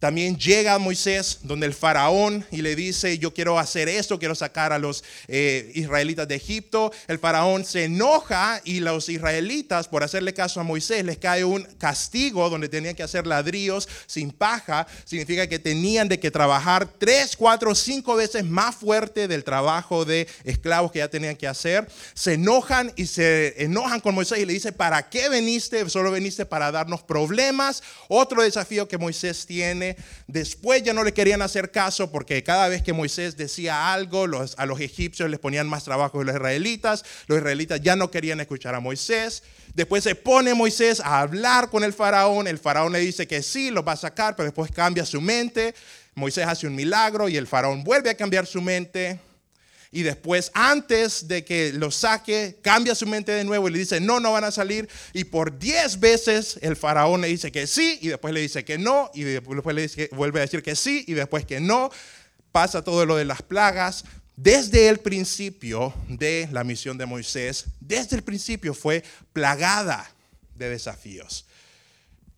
También 0.00 0.38
llega 0.38 0.78
Moisés 0.78 1.40
donde 1.42 1.66
el 1.66 1.74
faraón 1.74 2.46
y 2.50 2.62
le 2.62 2.74
dice, 2.74 3.18
yo 3.18 3.34
quiero 3.34 3.58
hacer 3.58 3.86
esto, 3.86 4.18
quiero 4.18 4.34
sacar 4.34 4.72
a 4.72 4.78
los 4.78 5.04
eh, 5.28 5.70
israelitas 5.74 6.26
de 6.26 6.36
Egipto. 6.36 6.90
El 7.06 7.18
faraón 7.18 7.66
se 7.66 7.84
enoja 7.84 8.62
y 8.64 8.80
los 8.80 9.10
israelitas, 9.10 9.88
por 9.88 10.02
hacerle 10.02 10.32
caso 10.32 10.58
a 10.58 10.62
Moisés, 10.62 11.04
les 11.04 11.18
cae 11.18 11.44
un 11.44 11.64
castigo 11.76 12.48
donde 12.48 12.70
tenían 12.70 12.94
que 12.94 13.02
hacer 13.02 13.26
ladrillos 13.26 13.86
sin 14.06 14.30
paja. 14.30 14.86
Significa 15.04 15.46
que 15.46 15.58
tenían 15.58 16.08
de 16.08 16.18
que 16.18 16.30
trabajar 16.30 16.88
tres, 16.98 17.36
cuatro, 17.36 17.74
cinco 17.74 18.16
veces 18.16 18.42
más 18.46 18.76
fuerte 18.76 19.28
del 19.28 19.44
trabajo 19.44 20.06
de 20.06 20.26
esclavos 20.44 20.92
que 20.92 21.00
ya 21.00 21.08
tenían 21.08 21.36
que 21.36 21.46
hacer. 21.46 21.86
Se 22.14 22.34
enojan 22.34 22.90
y 22.96 23.04
se 23.04 23.62
enojan 23.62 24.00
con 24.00 24.14
Moisés 24.14 24.38
y 24.38 24.46
le 24.46 24.54
dice, 24.54 24.72
¿para 24.72 25.10
qué 25.10 25.28
veniste? 25.28 25.86
Solo 25.90 26.10
veniste 26.10 26.46
para 26.46 26.72
darnos 26.72 27.02
problemas. 27.02 27.82
Otro 28.08 28.42
desafío 28.42 28.88
que 28.88 28.96
Moisés 28.96 29.44
tiene 29.44 29.89
Después 30.26 30.82
ya 30.82 30.92
no 30.92 31.04
le 31.04 31.12
querían 31.12 31.42
hacer 31.42 31.70
caso 31.70 32.10
porque 32.10 32.42
cada 32.42 32.68
vez 32.68 32.82
que 32.82 32.92
Moisés 32.92 33.36
decía 33.36 33.92
algo, 33.92 34.26
a 34.56 34.66
los 34.66 34.80
egipcios 34.80 35.30
les 35.30 35.38
ponían 35.40 35.68
más 35.68 35.84
trabajo 35.84 36.18
que 36.18 36.24
los 36.24 36.34
israelitas. 36.34 37.04
Los 37.26 37.38
israelitas 37.38 37.80
ya 37.80 37.96
no 37.96 38.10
querían 38.10 38.40
escuchar 38.40 38.74
a 38.74 38.80
Moisés. 38.80 39.42
Después 39.74 40.04
se 40.04 40.14
pone 40.14 40.54
Moisés 40.54 41.00
a 41.00 41.20
hablar 41.20 41.70
con 41.70 41.84
el 41.84 41.92
faraón. 41.92 42.48
El 42.48 42.58
faraón 42.58 42.92
le 42.92 43.00
dice 43.00 43.26
que 43.26 43.42
sí, 43.42 43.70
lo 43.70 43.84
va 43.84 43.92
a 43.92 43.96
sacar, 43.96 44.36
pero 44.36 44.46
después 44.46 44.70
cambia 44.70 45.04
su 45.04 45.20
mente. 45.20 45.74
Moisés 46.14 46.46
hace 46.46 46.66
un 46.66 46.74
milagro 46.74 47.28
y 47.28 47.36
el 47.36 47.46
faraón 47.46 47.84
vuelve 47.84 48.10
a 48.10 48.14
cambiar 48.14 48.46
su 48.46 48.60
mente 48.60 49.18
y 49.92 50.02
después, 50.02 50.52
antes 50.54 51.26
de 51.26 51.44
que 51.44 51.72
lo 51.72 51.90
saque, 51.90 52.58
cambia 52.62 52.94
su 52.94 53.06
mente 53.08 53.32
de 53.32 53.42
nuevo 53.42 53.68
y 53.68 53.72
le 53.72 53.78
dice, 53.80 54.00
no, 54.00 54.20
no 54.20 54.32
van 54.32 54.44
a 54.44 54.52
salir. 54.52 54.88
Y 55.12 55.24
por 55.24 55.58
diez 55.58 55.98
veces 55.98 56.60
el 56.62 56.76
faraón 56.76 57.20
le 57.22 57.28
dice 57.28 57.50
que 57.50 57.66
sí 57.66 57.98
y 58.00 58.08
después 58.08 58.32
le 58.32 58.40
dice 58.40 58.64
que 58.64 58.78
no 58.78 59.10
y 59.14 59.24
después 59.24 59.74
le 59.74 59.82
dice, 59.82 60.08
vuelve 60.12 60.38
a 60.38 60.42
decir 60.42 60.62
que 60.62 60.76
sí 60.76 61.04
y 61.08 61.14
después 61.14 61.44
que 61.44 61.58
no. 61.58 61.90
Pasa 62.52 62.82
todo 62.82 63.04
lo 63.04 63.16
de 63.16 63.24
las 63.24 63.42
plagas. 63.42 64.04
Desde 64.36 64.88
el 64.88 64.98
principio 64.98 65.92
de 66.08 66.48
la 66.52 66.62
misión 66.62 66.96
de 66.96 67.06
Moisés, 67.06 67.66
desde 67.80 68.16
el 68.16 68.22
principio 68.22 68.74
fue 68.74 69.02
plagada 69.32 70.08
de 70.54 70.70
desafíos. 70.70 71.46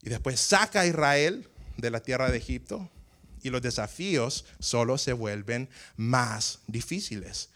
Y 0.03 0.09
después 0.09 0.41
saca 0.41 0.81
a 0.81 0.87
Israel 0.87 1.47
de 1.77 1.91
la 1.91 2.01
tierra 2.01 2.31
de 2.31 2.39
Egipto, 2.39 2.91
y 3.43 3.51
los 3.51 3.63
desafíos 3.63 4.45
solo 4.59 4.99
se 4.99 5.13
vuelven 5.13 5.69
más 5.97 6.61
difíciles. 6.67 7.51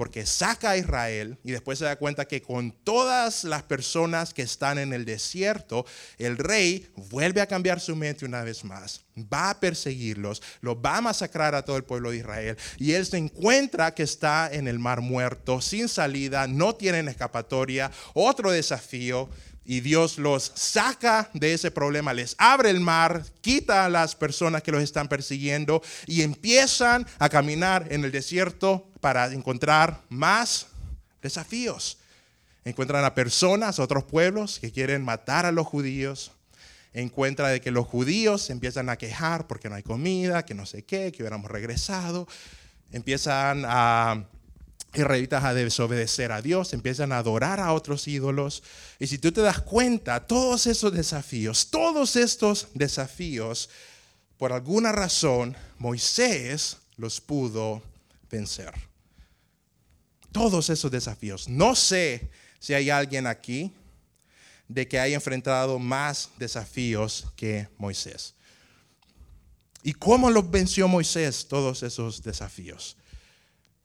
Porque 0.00 0.24
saca 0.24 0.70
a 0.70 0.76
Israel 0.78 1.36
y 1.44 1.50
después 1.50 1.78
se 1.78 1.84
da 1.84 1.96
cuenta 1.96 2.24
que 2.24 2.40
con 2.40 2.72
todas 2.72 3.44
las 3.44 3.64
personas 3.64 4.32
que 4.32 4.40
están 4.40 4.78
en 4.78 4.94
el 4.94 5.04
desierto, 5.04 5.84
el 6.16 6.38
rey 6.38 6.88
vuelve 7.10 7.42
a 7.42 7.46
cambiar 7.46 7.80
su 7.80 7.94
mente 7.94 8.24
una 8.24 8.42
vez 8.42 8.64
más. 8.64 9.02
Va 9.30 9.50
a 9.50 9.60
perseguirlos, 9.60 10.40
los 10.62 10.76
va 10.76 10.96
a 10.96 11.02
masacrar 11.02 11.54
a 11.54 11.66
todo 11.66 11.76
el 11.76 11.84
pueblo 11.84 12.12
de 12.12 12.16
Israel. 12.16 12.56
Y 12.78 12.92
él 12.92 13.04
se 13.04 13.18
encuentra 13.18 13.94
que 13.94 14.04
está 14.04 14.48
en 14.50 14.68
el 14.68 14.78
mar 14.78 15.02
muerto, 15.02 15.60
sin 15.60 15.86
salida, 15.86 16.46
no 16.46 16.74
tienen 16.74 17.06
escapatoria. 17.06 17.90
Otro 18.14 18.52
desafío 18.52 19.28
y 19.70 19.82
Dios 19.82 20.18
los 20.18 20.50
saca 20.56 21.30
de 21.32 21.54
ese 21.54 21.70
problema, 21.70 22.12
les 22.12 22.34
abre 22.38 22.70
el 22.70 22.80
mar, 22.80 23.24
quita 23.40 23.84
a 23.84 23.88
las 23.88 24.16
personas 24.16 24.64
que 24.64 24.72
los 24.72 24.82
están 24.82 25.06
persiguiendo 25.06 25.80
y 26.08 26.22
empiezan 26.22 27.06
a 27.20 27.28
caminar 27.28 27.86
en 27.92 28.04
el 28.04 28.10
desierto 28.10 28.90
para 29.00 29.32
encontrar 29.32 30.00
más 30.08 30.66
desafíos. 31.22 31.98
Encuentran 32.64 33.04
a 33.04 33.14
personas, 33.14 33.78
otros 33.78 34.02
pueblos 34.02 34.58
que 34.58 34.72
quieren 34.72 35.04
matar 35.04 35.46
a 35.46 35.52
los 35.52 35.68
judíos. 35.68 36.32
Encuentra 36.92 37.46
de 37.46 37.60
que 37.60 37.70
los 37.70 37.86
judíos 37.86 38.50
empiezan 38.50 38.88
a 38.88 38.98
quejar 38.98 39.46
porque 39.46 39.68
no 39.68 39.76
hay 39.76 39.84
comida, 39.84 40.44
que 40.44 40.54
no 40.54 40.66
sé 40.66 40.82
qué, 40.82 41.12
que 41.12 41.22
hubiéramos 41.22 41.48
regresado. 41.48 42.26
Empiezan 42.90 43.62
a 43.64 44.24
israelitas 44.94 45.44
a 45.44 45.54
desobedecer 45.54 46.32
a 46.32 46.42
Dios, 46.42 46.72
empiezan 46.72 47.12
a 47.12 47.18
adorar 47.18 47.60
a 47.60 47.72
otros 47.72 48.08
ídolos. 48.08 48.62
Y 48.98 49.06
si 49.06 49.18
tú 49.18 49.32
te 49.32 49.40
das 49.40 49.60
cuenta, 49.60 50.26
todos 50.26 50.66
esos 50.66 50.92
desafíos, 50.92 51.70
todos 51.70 52.16
estos 52.16 52.68
desafíos, 52.74 53.70
por 54.36 54.52
alguna 54.52 54.92
razón, 54.92 55.56
Moisés 55.78 56.78
los 56.96 57.20
pudo 57.20 57.82
vencer. 58.30 58.72
Todos 60.32 60.70
esos 60.70 60.90
desafíos. 60.90 61.48
No 61.48 61.74
sé 61.74 62.30
si 62.58 62.74
hay 62.74 62.90
alguien 62.90 63.26
aquí 63.26 63.72
de 64.68 64.86
que 64.86 65.00
haya 65.00 65.16
enfrentado 65.16 65.78
más 65.78 66.30
desafíos 66.38 67.26
que 67.36 67.68
Moisés. 67.78 68.34
¿Y 69.82 69.94
cómo 69.94 70.30
los 70.30 70.50
venció 70.50 70.86
Moisés 70.88 71.48
todos 71.48 71.82
esos 71.82 72.22
desafíos? 72.22 72.96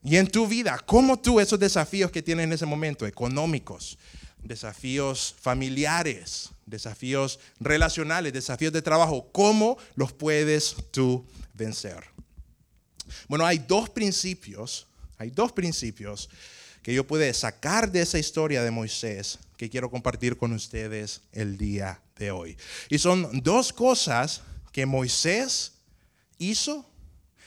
Y 0.05 0.17
en 0.17 0.27
tu 0.27 0.47
vida, 0.47 0.79
¿cómo 0.85 1.17
tú 1.17 1.39
esos 1.39 1.59
desafíos 1.59 2.11
que 2.11 2.21
tienes 2.21 2.43
en 2.43 2.53
ese 2.53 2.67
momento, 2.67 3.07
económicos, 3.07 3.97
desafíos 4.43 5.35
familiares, 5.41 6.51
desafíos 6.67 7.39
relacionales, 7.59 8.31
desafíos 8.31 8.71
de 8.71 8.83
trabajo, 8.83 9.27
cómo 9.31 9.79
los 9.95 10.13
puedes 10.13 10.75
tú 10.91 11.25
vencer? 11.55 12.03
Bueno, 13.27 13.47
hay 13.47 13.57
dos 13.57 13.89
principios, 13.89 14.85
hay 15.17 15.31
dos 15.31 15.51
principios 15.51 16.29
que 16.83 16.93
yo 16.93 17.07
pude 17.07 17.33
sacar 17.33 17.91
de 17.91 18.01
esa 18.01 18.19
historia 18.19 18.61
de 18.61 18.69
Moisés 18.69 19.39
que 19.57 19.71
quiero 19.71 19.89
compartir 19.89 20.37
con 20.37 20.53
ustedes 20.53 21.21
el 21.31 21.57
día 21.57 21.99
de 22.17 22.29
hoy. 22.29 22.57
Y 22.89 22.99
son 22.99 23.41
dos 23.41 23.73
cosas 23.73 24.43
que 24.71 24.85
Moisés 24.85 25.71
hizo 26.37 26.87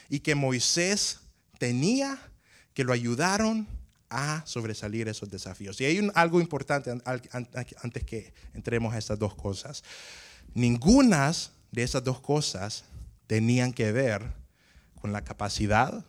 y 0.09 0.19
que 0.19 0.35
Moisés 0.35 1.21
tenía 1.61 2.21
que 2.78 2.85
lo 2.85 2.92
ayudaron 2.92 3.66
a 4.08 4.40
sobresalir 4.47 5.08
esos 5.08 5.28
desafíos. 5.28 5.80
Y 5.80 5.85
hay 5.85 6.11
algo 6.14 6.40
importante 6.40 6.97
antes 7.02 8.04
que 8.04 8.32
entremos 8.54 8.94
a 8.94 8.99
estas 8.99 9.18
dos 9.18 9.35
cosas. 9.35 9.82
Ninguna 10.54 11.32
de 11.73 11.82
esas 11.82 12.04
dos 12.04 12.20
cosas 12.20 12.85
tenían 13.26 13.73
que 13.73 13.90
ver 13.90 14.32
con 14.94 15.12
la 15.12 15.25
capacidad 15.25 16.04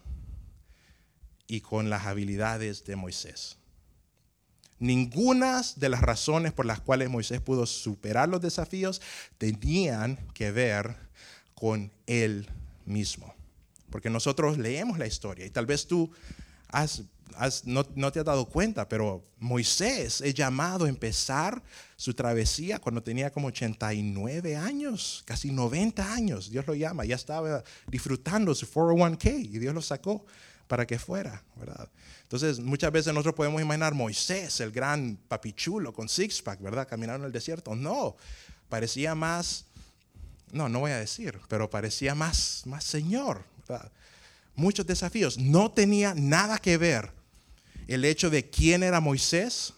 y 1.48 1.62
con 1.62 1.90
las 1.90 2.06
habilidades 2.06 2.86
de 2.86 2.96
Moisés. 2.96 3.58
Ninguna 4.78 5.64
de 5.76 5.90
las 5.90 6.02
razones 6.02 6.54
por 6.54 6.68
las 6.68 6.82
cuales 6.82 7.10
Moisés 7.10 7.42
pudo 7.42 7.66
superar 7.66 8.30
los 8.30 8.42
desafíos 8.42 9.02
tenían 9.40 10.18
que 10.36 10.52
ver 10.52 10.96
con 11.56 11.92
él 12.06 12.48
mismo. 12.86 13.34
Porque 13.90 14.12
nosotros 14.12 14.60
leemos 14.60 15.00
la 15.00 15.08
historia 15.08 15.48
y 15.48 15.50
tal 15.50 15.66
vez 15.66 15.88
tú 15.88 16.12
no, 17.66 18.12
te 18.12 18.20
has 18.20 18.26
dado 18.26 18.46
cuenta, 18.46 18.88
pero 18.88 19.24
Moisés 19.40 20.22
es 20.22 20.34
llamado 20.34 20.86
a 20.86 20.90
empezar 20.90 21.62
su 21.96 22.14
travesía 22.14 22.80
cuando 22.80 23.02
tenía 23.02 23.32
como 23.32 23.48
89 23.48 24.56
años, 24.56 25.24
casi 25.26 25.52
90 25.52 26.14
años. 26.14 26.50
Dios 26.50 26.68
lo 26.68 26.76
llama, 26.76 27.06
ya 27.06 27.16
estaba 27.16 27.64
disfrutando 27.88 28.54
su 28.56 28.68
401k 28.68 29.46
y 29.46 29.60
Dios 29.60 29.74
lo 29.74 29.82
sacó 29.82 30.26
para 30.68 30.86
que 30.86 31.00
fuera, 31.00 31.44
¿verdad? 31.56 31.90
Entonces, 32.24 32.60
muchas 32.60 32.92
veces 32.92 33.14
nosotros 33.14 33.36
podemos 33.36 33.62
imaginar 33.62 33.96
Moisés, 33.96 34.60
el 34.60 34.72
gran 34.72 35.18
papichulo 35.28 35.92
con 35.94 36.08
six-pack, 36.08 36.62
¿verdad? 36.62 36.88
Caminando 36.88 37.24
en 37.24 37.28
el 37.28 37.32
desierto. 37.32 37.74
No, 37.74 38.16
parecía 38.70 39.16
más, 39.16 39.66
no, 40.52 40.70
no 40.70 40.80
voy 40.80 40.92
a 40.92 41.00
decir, 41.00 41.40
pero 41.48 41.70
parecía 41.70 42.14
más, 42.14 42.64
más 42.66 42.84
señor, 42.84 43.44
¿verdad? 43.68 43.92
Muchos 44.60 44.86
desafíos. 44.86 45.38
No 45.38 45.72
tenía 45.72 46.14
nada 46.14 46.60
que 46.60 46.78
ver 46.78 47.12
el 47.88 48.06
hecho 48.06 48.30
de 48.30 48.50
quién 48.50 48.84
era 48.84 49.00
Moisés 49.00 49.74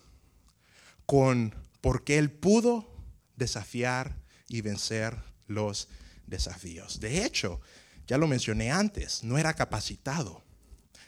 con 1.05 1.55
por 1.79 2.03
qué 2.03 2.17
él 2.17 2.29
pudo 2.29 2.89
desafiar 3.37 4.17
y 4.49 4.61
vencer 4.61 5.15
los 5.47 5.87
desafíos. 6.27 6.99
De 6.99 7.23
hecho, 7.23 7.61
ya 8.07 8.17
lo 8.17 8.27
mencioné 8.27 8.71
antes, 8.71 9.23
no 9.23 9.37
era 9.37 9.53
capacitado. 9.53 10.43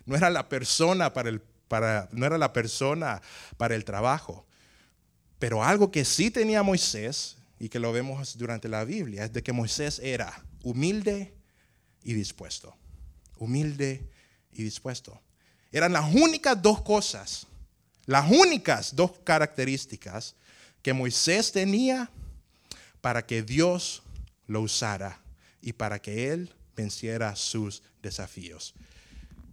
No 0.05 0.15
era 0.15 0.29
la 0.29 0.47
persona 0.49 1.13
para 1.13 1.29
el, 1.29 1.41
para, 1.67 2.09
no 2.11 2.25
era 2.25 2.37
la 2.37 2.53
persona 2.53 3.21
para 3.57 3.75
el 3.75 3.83
trabajo. 3.83 4.45
Pero 5.39 5.63
algo 5.63 5.91
que 5.91 6.05
sí 6.05 6.31
tenía 6.31 6.63
Moisés 6.63 7.37
y 7.59 7.69
que 7.69 7.79
lo 7.79 7.91
vemos 7.91 8.37
durante 8.37 8.69
la 8.69 8.85
Biblia 8.85 9.25
es 9.25 9.33
de 9.33 9.43
que 9.43 9.51
Moisés 9.51 9.99
era 9.99 10.45
humilde 10.63 11.33
y 12.03 12.13
dispuesto 12.13 12.77
humilde 13.43 14.09
y 14.51 14.63
dispuesto. 14.63 15.21
Eran 15.71 15.93
las 15.93 16.13
únicas 16.13 16.61
dos 16.61 16.81
cosas, 16.81 17.47
las 18.05 18.29
únicas 18.29 18.95
dos 18.95 19.11
características 19.23 20.35
que 20.81 20.93
Moisés 20.93 21.51
tenía 21.51 22.09
para 23.01 23.25
que 23.25 23.41
Dios 23.41 24.03
lo 24.47 24.61
usara 24.61 25.19
y 25.61 25.73
para 25.73 25.99
que 25.99 26.31
Él 26.31 26.53
venciera 26.75 27.35
sus 27.35 27.81
desafíos. 28.01 28.73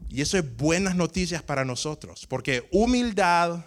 Y 0.09 0.21
eso 0.23 0.39
es 0.39 0.57
buenas 0.57 0.97
noticias 0.97 1.43
para 1.43 1.65
nosotros, 1.65 2.27
porque 2.27 2.69
humildad 2.73 3.65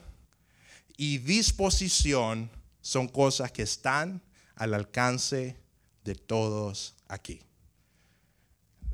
y 0.97 1.19
disposición 1.19 2.51
son 2.81 3.07
cosas 3.07 3.51
que 3.51 3.63
están 3.63 4.21
al 4.55 4.73
alcance 4.73 5.57
de 6.03 6.15
todos 6.15 6.95
aquí. 7.07 7.41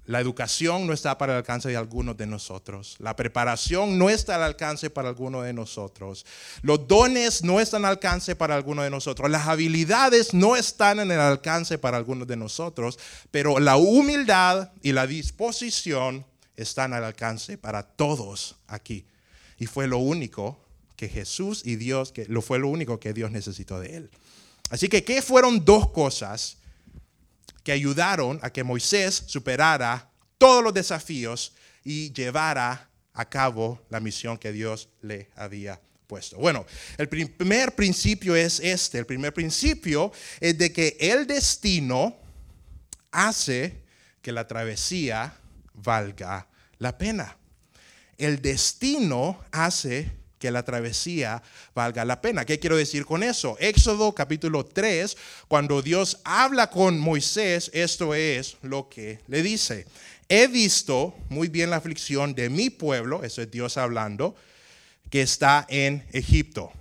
La 0.09 0.19
educación 0.19 0.87
no 0.87 0.93
está 0.93 1.19
para 1.19 1.33
el 1.33 1.37
alcance 1.37 1.69
de 1.69 1.77
algunos 1.77 2.17
de 2.17 2.25
nosotros. 2.25 2.95
La 2.97 3.15
preparación 3.15 3.99
no 3.99 4.09
está 4.09 4.37
al 4.37 4.41
alcance 4.41 4.89
para 4.89 5.07
algunos 5.07 5.45
de 5.45 5.53
nosotros. 5.53 6.25
Los 6.63 6.87
dones 6.87 7.43
no 7.43 7.59
están 7.59 7.85
al 7.85 7.91
alcance 7.91 8.35
para 8.35 8.55
algunos 8.55 8.85
de 8.85 8.89
nosotros. 8.89 9.29
Las 9.29 9.47
habilidades 9.47 10.33
no 10.33 10.55
están 10.55 10.99
en 10.99 11.11
el 11.11 11.19
alcance 11.19 11.77
para 11.77 11.97
algunos 11.97 12.27
de 12.27 12.37
nosotros. 12.37 12.97
Pero 13.29 13.59
la 13.59 13.77
humildad 13.77 14.71
y 14.81 14.93
la 14.93 15.05
disposición 15.05 16.25
están 16.57 16.93
al 16.93 17.03
alcance 17.03 17.59
para 17.59 17.83
todos 17.83 18.55
aquí. 18.65 19.05
Y 19.59 19.67
fue 19.67 19.85
lo 19.85 19.99
único 19.99 20.59
que 20.95 21.07
Jesús 21.07 21.61
y 21.63 21.75
Dios, 21.75 22.11
que 22.11 22.25
lo 22.25 22.41
fue 22.41 22.57
lo 22.57 22.69
único 22.69 22.99
que 22.99 23.13
Dios 23.13 23.29
necesitó 23.29 23.79
de 23.79 23.97
él. 23.97 24.09
Así 24.71 24.89
que, 24.89 25.03
¿qué 25.03 25.21
fueron 25.21 25.63
dos 25.63 25.91
cosas 25.91 26.57
que 27.69 27.73
ayudaron 27.73 28.39
a 28.41 28.49
que 28.49 28.63
Moisés 28.63 29.25
superara 29.27 30.09
todos 30.39 30.63
los 30.63 30.73
desafíos 30.73 31.53
y 31.83 32.11
llevara 32.13 32.89
a 33.13 33.29
cabo 33.29 33.79
la 33.91 33.99
misión 33.99 34.39
que 34.39 34.51
Dios 34.51 34.89
le 35.03 35.29
había 35.35 35.79
puesto. 36.07 36.37
Bueno, 36.37 36.65
el 36.97 37.07
primer 37.07 37.75
principio 37.75 38.35
es 38.35 38.59
este. 38.59 38.97
El 38.97 39.05
primer 39.05 39.35
principio 39.35 40.11
es 40.39 40.57
de 40.57 40.73
que 40.73 40.97
el 40.99 41.27
destino 41.27 42.17
hace 43.11 43.83
que 44.23 44.31
la 44.31 44.47
travesía 44.47 45.35
valga 45.75 46.47
la 46.79 46.97
pena. 46.97 47.37
El 48.17 48.41
destino 48.41 49.45
hace 49.51 50.09
que 50.39 50.51
la 50.51 50.63
travesía 50.63 51.43
valga 51.75 52.05
la 52.05 52.21
pena. 52.21 52.45
¿Qué 52.45 52.59
quiero 52.59 52.77
decir 52.77 53.05
con 53.05 53.21
eso? 53.21 53.57
Éxodo 53.59 54.15
capítulo 54.15 54.65
3, 54.65 55.17
cuando 55.47 55.81
Dios 55.81 56.19
habla 56.23 56.69
con 56.69 56.97
Moisés, 56.97 57.69
esto 57.73 58.15
es 58.15 58.57
lo 58.61 58.89
que 58.89 59.19
le 59.27 59.43
dice. 59.43 59.85
He 60.29 60.47
visto 60.47 61.15
muy 61.29 61.49
bien 61.49 61.69
la 61.69 61.75
aflicción 61.75 62.33
de 62.33 62.49
mi 62.49 62.69
pueblo, 62.69 63.23
eso 63.23 63.41
es 63.41 63.51
Dios 63.51 63.77
hablando, 63.77 64.35
que 65.09 65.21
está 65.21 65.65
en 65.69 66.05
Egipto. 66.11 66.71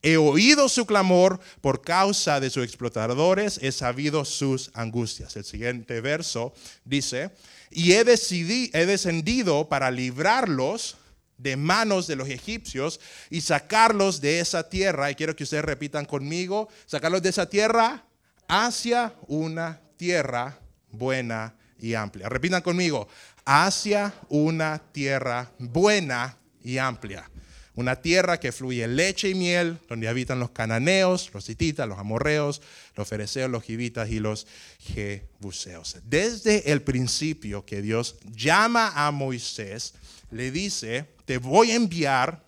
He 0.00 0.16
oído 0.16 0.68
su 0.68 0.86
clamor 0.86 1.40
por 1.60 1.82
causa 1.82 2.38
de 2.38 2.50
sus 2.50 2.64
explotadores, 2.64 3.58
he 3.62 3.72
sabido 3.72 4.24
sus 4.24 4.70
angustias. 4.74 5.36
El 5.36 5.44
siguiente 5.44 6.00
verso 6.00 6.54
dice, 6.84 7.30
y 7.70 7.92
he, 7.92 8.00
he 8.00 8.86
descendido 8.86 9.68
para 9.68 9.90
librarlos 9.90 10.96
de 11.38 11.56
manos 11.56 12.06
de 12.06 12.16
los 12.16 12.28
egipcios 12.28 13.00
y 13.30 13.40
sacarlos 13.40 14.20
de 14.20 14.40
esa 14.40 14.68
tierra, 14.68 15.10
y 15.10 15.14
quiero 15.14 15.34
que 15.34 15.44
ustedes 15.44 15.64
repitan 15.64 16.04
conmigo, 16.04 16.68
sacarlos 16.86 17.22
de 17.22 17.30
esa 17.30 17.48
tierra 17.48 18.04
hacia 18.48 19.14
una 19.26 19.80
tierra 19.96 20.58
buena 20.90 21.54
y 21.78 21.94
amplia. 21.94 22.28
Repitan 22.28 22.62
conmigo, 22.62 23.08
hacia 23.44 24.12
una 24.28 24.78
tierra 24.92 25.50
buena 25.58 26.36
y 26.62 26.78
amplia. 26.78 27.30
Una 27.74 27.94
tierra 27.94 28.40
que 28.40 28.50
fluye 28.50 28.88
leche 28.88 29.28
y 29.28 29.36
miel, 29.36 29.78
donde 29.88 30.08
habitan 30.08 30.40
los 30.40 30.50
cananeos, 30.50 31.30
los 31.32 31.48
hititas, 31.48 31.86
los 31.86 31.98
amorreos, 31.98 32.60
los 32.96 33.06
fereceos, 33.06 33.48
los 33.48 33.62
gibitas 33.62 34.10
y 34.10 34.18
los 34.18 34.48
jebuseos. 34.80 35.98
Desde 36.02 36.72
el 36.72 36.82
principio 36.82 37.64
que 37.64 37.80
Dios 37.80 38.16
llama 38.32 38.92
a 38.96 39.12
Moisés, 39.12 39.94
le 40.32 40.50
dice, 40.50 41.06
te 41.28 41.36
voy 41.36 41.72
a 41.72 41.74
enviar 41.74 42.42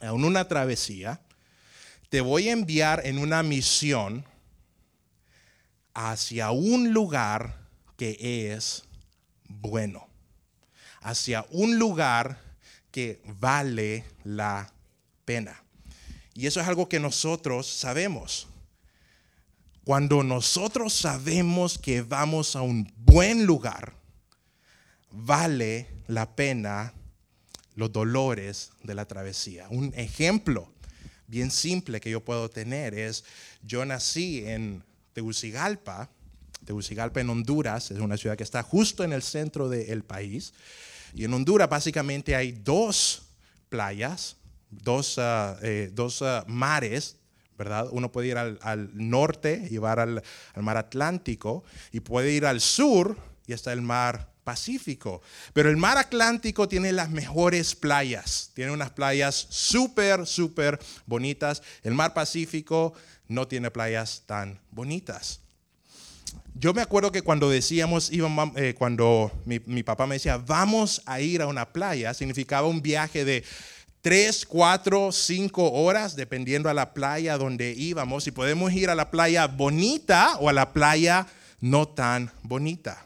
en 0.00 0.24
una 0.24 0.48
travesía, 0.48 1.20
te 2.08 2.22
voy 2.22 2.48
a 2.48 2.52
enviar 2.52 3.02
en 3.04 3.18
una 3.18 3.42
misión 3.42 4.24
hacia 5.92 6.50
un 6.50 6.94
lugar 6.94 7.68
que 7.98 8.54
es 8.54 8.84
bueno, 9.46 10.08
hacia 11.02 11.44
un 11.50 11.78
lugar 11.78 12.40
que 12.90 13.20
vale 13.38 14.06
la 14.24 14.72
pena. 15.26 15.62
Y 16.32 16.46
eso 16.46 16.62
es 16.62 16.66
algo 16.66 16.88
que 16.88 17.00
nosotros 17.00 17.66
sabemos. 17.66 18.48
Cuando 19.84 20.22
nosotros 20.22 20.94
sabemos 20.94 21.76
que 21.76 22.00
vamos 22.00 22.56
a 22.56 22.62
un 22.62 22.90
buen 22.96 23.44
lugar, 23.44 23.92
vale 25.10 25.90
la 26.06 26.34
pena 26.34 26.94
los 27.78 27.92
dolores 27.92 28.72
de 28.82 28.92
la 28.96 29.06
travesía. 29.06 29.68
Un 29.70 29.94
ejemplo 29.96 30.68
bien 31.28 31.52
simple 31.52 32.00
que 32.00 32.10
yo 32.10 32.24
puedo 32.24 32.50
tener 32.50 32.92
es, 32.92 33.24
yo 33.62 33.84
nací 33.84 34.44
en 34.44 34.82
Tegucigalpa, 35.12 36.10
Tegucigalpa 36.64 37.20
en 37.20 37.30
Honduras, 37.30 37.92
es 37.92 38.00
una 38.00 38.16
ciudad 38.16 38.36
que 38.36 38.42
está 38.42 38.64
justo 38.64 39.04
en 39.04 39.12
el 39.12 39.22
centro 39.22 39.68
del 39.68 40.02
país, 40.02 40.54
y 41.14 41.24
en 41.24 41.32
Honduras 41.32 41.68
básicamente 41.68 42.34
hay 42.34 42.50
dos 42.50 43.28
playas, 43.68 44.36
dos, 44.70 45.16
eh, 45.62 45.90
dos 45.92 46.22
ah, 46.22 46.44
mares, 46.48 47.16
¿verdad? 47.56 47.86
Uno 47.92 48.10
puede 48.10 48.26
ir 48.26 48.38
al, 48.38 48.90
norte 48.92 49.68
y 49.70 49.76
va 49.76 49.92
al, 49.92 50.20
al 50.54 50.62
mar 50.64 50.76
Atlántico, 50.78 51.62
y 51.92 52.00
puede 52.00 52.32
ir 52.32 52.44
al 52.44 52.60
sur 52.60 53.16
y 53.46 53.52
está 53.52 53.72
el 53.72 53.82
mar 53.82 54.32
Pacífico. 54.48 55.20
Pero 55.52 55.68
el 55.68 55.76
mar 55.76 55.98
Atlántico 55.98 56.68
tiene 56.68 56.90
las 56.90 57.10
mejores 57.10 57.74
playas. 57.74 58.50
Tiene 58.54 58.72
unas 58.72 58.88
playas 58.88 59.46
súper, 59.50 60.26
súper 60.26 60.78
bonitas. 61.04 61.62
El 61.82 61.92
mar 61.92 62.14
Pacífico 62.14 62.94
no 63.26 63.46
tiene 63.46 63.70
playas 63.70 64.22
tan 64.24 64.58
bonitas. 64.70 65.40
Yo 66.54 66.72
me 66.72 66.80
acuerdo 66.80 67.12
que 67.12 67.20
cuando 67.20 67.50
decíamos, 67.50 68.10
eh, 68.10 68.74
cuando 68.78 69.30
mi, 69.44 69.60
mi 69.66 69.82
papá 69.82 70.06
me 70.06 70.14
decía, 70.14 70.38
vamos 70.38 71.02
a 71.04 71.20
ir 71.20 71.42
a 71.42 71.46
una 71.46 71.70
playa, 71.70 72.14
significaba 72.14 72.66
un 72.66 72.80
viaje 72.80 73.26
de 73.26 73.44
tres, 74.00 74.46
cuatro, 74.46 75.12
cinco 75.12 75.70
horas, 75.72 76.16
dependiendo 76.16 76.70
a 76.70 76.74
la 76.74 76.94
playa 76.94 77.36
donde 77.36 77.74
íbamos. 77.76 78.26
Y 78.26 78.30
podemos 78.30 78.72
ir 78.72 78.88
a 78.88 78.94
la 78.94 79.10
playa 79.10 79.46
bonita 79.46 80.38
o 80.40 80.48
a 80.48 80.54
la 80.54 80.72
playa 80.72 81.26
no 81.60 81.86
tan 81.86 82.30
bonita. 82.42 83.04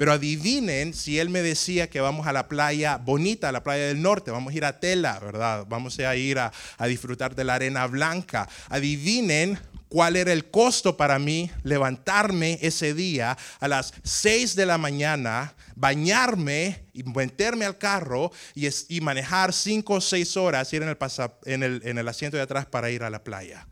Pero 0.00 0.14
adivinen 0.14 0.94
si 0.94 1.18
él 1.18 1.28
me 1.28 1.42
decía 1.42 1.90
que 1.90 2.00
vamos 2.00 2.26
a 2.26 2.32
la 2.32 2.48
playa 2.48 2.96
bonita, 2.96 3.50
a 3.50 3.52
la 3.52 3.62
playa 3.62 3.88
del 3.88 4.00
norte, 4.00 4.30
vamos 4.30 4.54
a 4.54 4.56
ir 4.56 4.64
a 4.64 4.80
Tela, 4.80 5.18
¿verdad? 5.18 5.66
Vamos 5.68 5.98
a 5.98 6.16
ir 6.16 6.38
a, 6.38 6.50
disfrutar 6.88 7.34
de 7.34 7.44
la 7.44 7.56
arena 7.56 7.86
blanca. 7.86 8.48
Adivinen 8.70 9.58
cuál 9.90 10.16
era 10.16 10.32
el 10.32 10.50
costo 10.50 10.96
para 10.96 11.18
mí 11.18 11.50
levantarme 11.64 12.58
ese 12.62 12.94
día 12.94 13.36
a 13.60 13.68
las 13.68 13.92
6 14.02 14.56
de 14.56 14.64
la 14.64 14.78
mañana, 14.78 15.54
bañarme 15.76 16.86
y 16.94 17.02
meterme 17.02 17.66
al 17.66 17.76
carro 17.76 18.32
y, 18.54 19.00
manejar 19.02 19.52
5 19.52 19.92
o 19.92 20.00
6 20.00 20.36
horas, 20.38 20.72
ir 20.72 20.82
en 20.82 21.62
el, 21.62 21.82
en 21.84 21.98
el 21.98 22.08
asiento 22.08 22.38
de 22.38 22.42
atrás 22.42 22.64
para 22.64 22.90
ir 22.90 23.02
a 23.02 23.10
la 23.10 23.22
playa. 23.22 23.68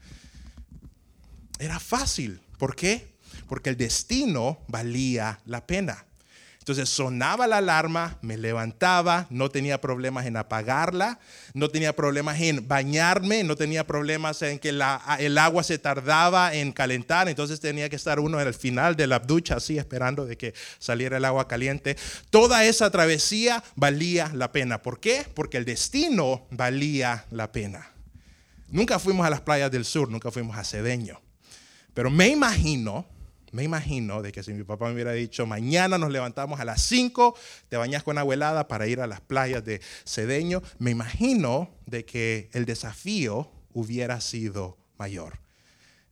Era 1.59 1.81
fácil. 1.81 2.43
¿Por 2.59 2.77
qué? 2.77 3.15
Porque 3.49 3.71
el 3.71 3.79
destino 3.79 4.59
valía 4.69 5.41
la 5.47 5.67
pena. 5.67 6.05
Entonces 6.69 6.91
sonaba 6.91 7.47
la 7.47 7.57
alarma, 7.57 8.19
me 8.21 8.37
levantaba, 8.37 9.27
no 9.31 9.49
tenía 9.49 9.81
problemas 9.81 10.27
en 10.27 10.37
apagarla, 10.37 11.19
no 11.55 11.71
tenía 11.71 11.97
problemas 11.97 12.39
en 12.43 12.69
bañarme, 12.69 13.43
no 13.43 13.57
tenía 13.57 13.87
problemas 13.87 14.43
en 14.43 14.59
que 14.59 14.69
el 14.69 15.39
agua 15.39 15.63
se 15.63 15.79
tardaba 15.79 16.55
en 16.55 16.73
calentar, 16.73 17.27
entonces 17.27 17.59
tenía 17.61 17.89
que 17.89 17.97
estar 17.97 18.21
uno 18.21 18.39
al 18.39 18.53
final 18.53 18.97
de 18.97 19.07
la 19.07 19.19
ducha 19.19 19.57
así 19.57 19.79
esperando 19.79 20.27
de 20.27 20.37
que 20.37 20.53
saliera 20.79 21.17
el 21.17 21.25
agua 21.25 21.49
caliente. 21.49 21.97
Toda 22.29 22.63
esa 22.67 22.91
travesía 22.91 23.65
valía 23.75 24.31
la 24.35 24.53
pena. 24.53 24.83
¿Por 24.83 25.01
qué? 25.01 25.25
Porque 25.33 25.57
el 25.57 25.65
destino 25.65 26.49
valía 26.51 27.25
la 27.31 27.51
pena. 27.51 27.93
Nunca 28.69 28.99
fuimos 28.99 29.27
a 29.27 29.31
las 29.31 29.41
playas 29.41 29.71
del 29.71 29.87
sur, 29.87 30.11
nunca 30.11 30.31
fuimos 30.31 30.55
a 30.59 30.65
Cedeño, 30.65 31.19
pero 31.95 32.11
me 32.11 32.29
imagino 32.29 33.07
me 33.53 33.63
imagino 33.63 34.23
de 34.23 34.33
que 34.33 34.43
si 34.43 34.53
mi 34.53 34.65
papá 34.65 34.87
me 34.87 34.95
hubiera 34.95 35.13
dicho, 35.13 35.47
mañana 35.47 35.99
nos 35.99 36.11
levantamos 36.11 36.61
a 36.61 36.65
las 36.65 36.83
5, 36.83 37.37
te 37.69 37.77
bañas 37.77 38.03
con 38.03 38.19
abuelada 38.19 38.69
para 38.69 38.87
ir 38.87 39.01
a 39.01 39.07
las 39.07 39.21
playas 39.21 39.65
de 39.65 39.81
Cedeño, 40.07 40.63
me 40.79 40.91
imagino 40.91 41.71
de 41.87 42.05
que 42.05 42.51
el 42.53 42.65
desafío 42.65 43.51
hubiera 43.73 44.21
sido 44.21 44.79
mayor. 44.99 45.39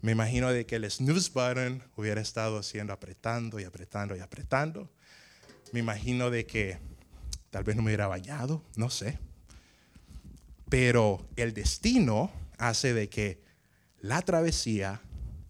Me 0.01 0.13
imagino 0.13 0.53
de 0.53 0.67
que 0.67 0.77
el 0.77 0.91
snooze 0.91 1.31
button 1.33 1.83
hubiera 1.97 2.21
estado 2.21 2.59
haciendo 2.59 2.93
apretando 2.93 3.59
y 3.59 3.65
apretando 3.65 4.15
y 4.15 4.21
apretando. 4.21 4.91
Me 5.73 5.81
imagino 5.81 6.31
de 6.31 6.47
que 6.47 6.79
tal 7.51 7.65
vez 7.65 7.77
no 7.77 7.83
me 7.83 7.89
hubiera 7.89 8.07
bañado, 8.07 8.63
no 8.77 8.91
sé. 8.91 9.19
Pero 10.69 11.27
el 11.37 11.55
destino 11.55 12.31
hace 12.59 12.95
de 12.95 13.09
que 13.09 13.43
la 14.01 14.23
travesía, 14.23 15.01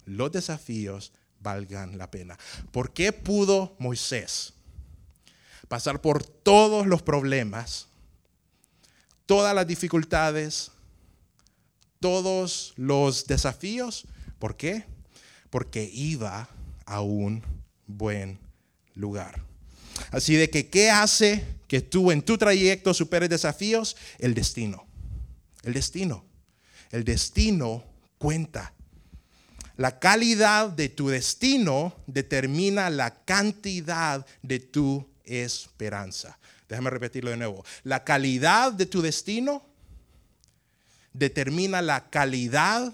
los 0.05 0.33
desafíos, 0.33 1.13
valgan 1.47 1.97
la 1.97 2.11
pena. 2.11 2.37
¿Por 2.73 2.93
qué 2.93 3.13
pudo 3.13 3.77
Moisés 3.79 4.53
pasar 5.69 6.01
por 6.01 6.25
todos 6.25 6.89
los 6.89 7.03
problemas, 7.03 7.87
todas 9.27 9.55
las 9.55 9.65
dificultades, 9.65 10.73
todos 12.01 12.75
los 12.75 13.29
desafíos? 13.29 14.07
¿Por 14.41 14.57
qué? 14.57 14.87
Porque 15.49 15.89
iba 15.93 16.49
a 16.85 17.01
un 17.01 17.45
buen 17.87 18.41
lugar. 18.97 19.41
Así 20.11 20.35
de 20.35 20.51
que, 20.51 20.69
¿qué 20.69 20.91
hace 20.91 21.47
que 21.69 21.81
tú 21.81 22.11
en 22.11 22.23
tu 22.23 22.37
trayecto 22.39 22.93
superes 22.93 23.31
desafíos? 23.31 23.97
El 24.19 24.35
destino. 24.35 24.85
El 25.63 25.75
destino. 25.75 26.25
El 26.91 27.05
destino 27.05 27.85
cuenta. 28.19 28.76
La 29.77 29.99
calidad 29.99 30.71
de 30.71 30.89
tu 30.89 31.09
destino 31.09 31.95
determina 32.07 32.89
la 32.89 33.15
cantidad 33.25 34.25
de 34.43 34.61
tu 34.61 35.07
esperanza. 35.25 36.39
Déjame 36.69 36.91
repetirlo 36.91 37.31
de 37.31 37.37
nuevo. 37.37 37.65
La 37.85 38.03
calidad 38.03 38.73
de 38.73 38.87
tu 38.87 39.03
destino 39.03 39.63
determina 41.13 41.83
la 41.83 42.09
calidad 42.09 42.93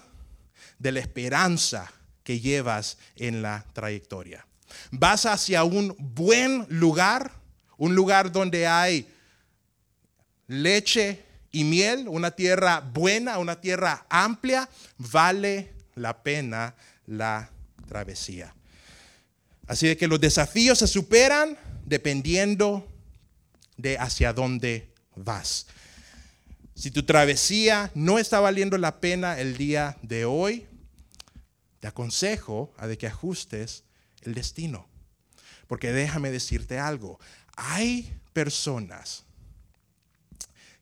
de 0.77 0.91
la 0.91 0.99
esperanza 0.99 1.91
que 2.23 2.39
llevas 2.39 2.97
en 3.15 3.41
la 3.41 3.65
trayectoria. 3.73 4.45
Vas 4.91 5.25
hacia 5.25 5.63
un 5.63 5.95
buen 5.97 6.65
lugar, 6.69 7.31
un 7.77 7.95
lugar 7.95 8.31
donde 8.31 8.67
hay 8.67 9.07
leche 10.47 11.23
y 11.51 11.63
miel, 11.63 12.07
una 12.07 12.31
tierra 12.31 12.79
buena, 12.79 13.37
una 13.37 13.59
tierra 13.59 14.05
amplia, 14.09 14.67
vale 14.97 15.72
la 15.95 16.23
pena 16.23 16.75
la 17.05 17.49
travesía. 17.87 18.53
Así 19.67 19.87
de 19.87 19.97
que 19.97 20.07
los 20.07 20.19
desafíos 20.19 20.79
se 20.79 20.87
superan 20.87 21.57
dependiendo 21.85 22.87
de 23.77 23.97
hacia 23.97 24.33
dónde 24.33 24.89
vas. 25.15 25.67
Si 26.75 26.91
tu 26.91 27.03
travesía 27.03 27.91
no 27.93 28.19
está 28.19 28.39
valiendo 28.39 28.77
la 28.77 28.99
pena 28.99 29.39
el 29.39 29.57
día 29.57 29.97
de 30.01 30.25
hoy, 30.25 30.65
te 31.79 31.87
aconsejo 31.87 32.73
a 32.77 32.87
de 32.87 32.97
que 32.97 33.07
ajustes 33.07 33.83
el 34.21 34.33
destino. 34.33 34.87
Porque 35.67 35.91
déjame 35.91 36.31
decirte 36.31 36.79
algo, 36.79 37.19
hay 37.55 38.17
personas 38.33 39.23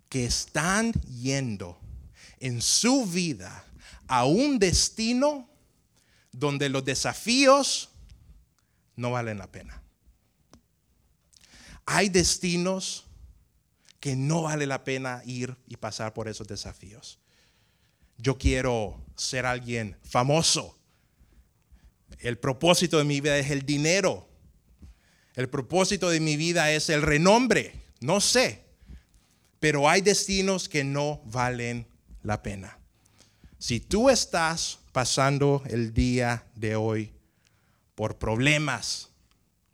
que 0.09 0.25
están 0.25 0.91
yendo 1.03 1.79
en 2.39 2.61
su 2.61 3.05
vida 3.05 3.65
a 4.11 4.25
un 4.25 4.59
destino 4.59 5.49
donde 6.33 6.67
los 6.67 6.83
desafíos 6.83 7.91
no 8.97 9.11
valen 9.11 9.37
la 9.37 9.49
pena. 9.49 9.81
Hay 11.85 12.09
destinos 12.09 13.05
que 14.01 14.17
no 14.17 14.41
vale 14.41 14.67
la 14.67 14.83
pena 14.83 15.21
ir 15.25 15.55
y 15.65 15.77
pasar 15.77 16.13
por 16.13 16.27
esos 16.27 16.45
desafíos. 16.45 17.19
Yo 18.17 18.37
quiero 18.37 19.01
ser 19.15 19.45
alguien 19.45 19.97
famoso. 20.03 20.77
El 22.19 22.37
propósito 22.37 22.97
de 22.97 23.05
mi 23.05 23.21
vida 23.21 23.37
es 23.37 23.49
el 23.49 23.65
dinero. 23.65 24.27
El 25.35 25.47
propósito 25.47 26.09
de 26.09 26.19
mi 26.19 26.35
vida 26.35 26.73
es 26.73 26.89
el 26.89 27.01
renombre. 27.01 27.81
No 28.01 28.19
sé. 28.19 28.65
Pero 29.61 29.89
hay 29.89 30.01
destinos 30.01 30.67
que 30.67 30.83
no 30.83 31.21
valen 31.27 31.87
la 32.23 32.43
pena. 32.43 32.80
Si 33.61 33.79
tú 33.79 34.09
estás 34.09 34.79
pasando 34.91 35.61
el 35.67 35.93
día 35.93 36.43
de 36.55 36.75
hoy 36.75 37.11
por 37.93 38.17
problemas, 38.17 39.09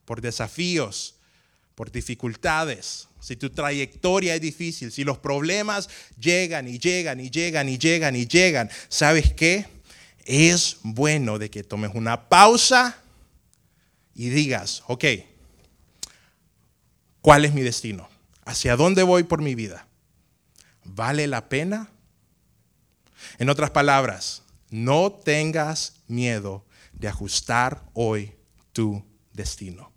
por 0.04 0.20
desafíos, 0.20 1.16
por 1.74 1.90
dificultades, 1.90 3.08
si 3.22 3.38
tu 3.38 3.50
trayectoria 3.50 4.36
es 4.36 4.42
difícil, 4.42 4.92
si 4.92 5.06
los 5.06 5.20
problemas 5.20 5.88
llegan 6.20 6.68
y 6.68 6.80
llegan 6.80 7.22
y 7.22 7.30
llegan 7.30 7.70
y 7.70 7.78
llegan 7.78 8.18
y 8.18 8.28
llegan, 8.28 8.70
¿sabes 8.90 9.34
qué? 9.34 9.66
Es 10.26 10.80
bueno 10.84 11.40
de 11.40 11.50
que 11.50 11.64
tomes 11.64 11.92
una 11.94 12.28
pausa 12.28 13.02
y 14.14 14.28
digas, 14.28 14.84
ok, 14.88 15.06
¿cuál 17.22 17.46
es 17.46 17.54
mi 17.54 17.62
destino? 17.62 18.10
¿Hacia 18.44 18.76
dónde 18.76 19.04
voy 19.04 19.24
por 19.24 19.42
mi 19.42 19.56
vida? 19.56 19.88
¿Vale 20.84 21.26
la 21.28 21.48
pena? 21.48 21.90
En 23.38 23.50
otras 23.50 23.72
palabras, 23.72 24.44
no 24.70 25.12
tengas 25.12 25.94
miedo 26.08 26.66
de 26.94 27.08
ajustar 27.08 27.84
hoy 27.94 28.34
tu 28.74 29.04
destino. 29.34 29.92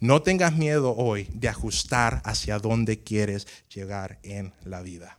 No 0.00 0.22
tengas 0.22 0.54
miedo 0.54 0.94
hoy 0.96 1.28
de 1.34 1.48
ajustar 1.48 2.22
hacia 2.24 2.58
dónde 2.58 3.02
quieres 3.02 3.46
llegar 3.74 4.18
en 4.22 4.54
la 4.64 4.80
vida. 4.80 5.18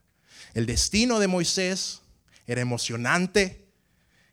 El 0.54 0.66
destino 0.66 1.20
de 1.20 1.28
Moisés 1.28 2.02
era 2.48 2.62
emocionante, 2.62 3.68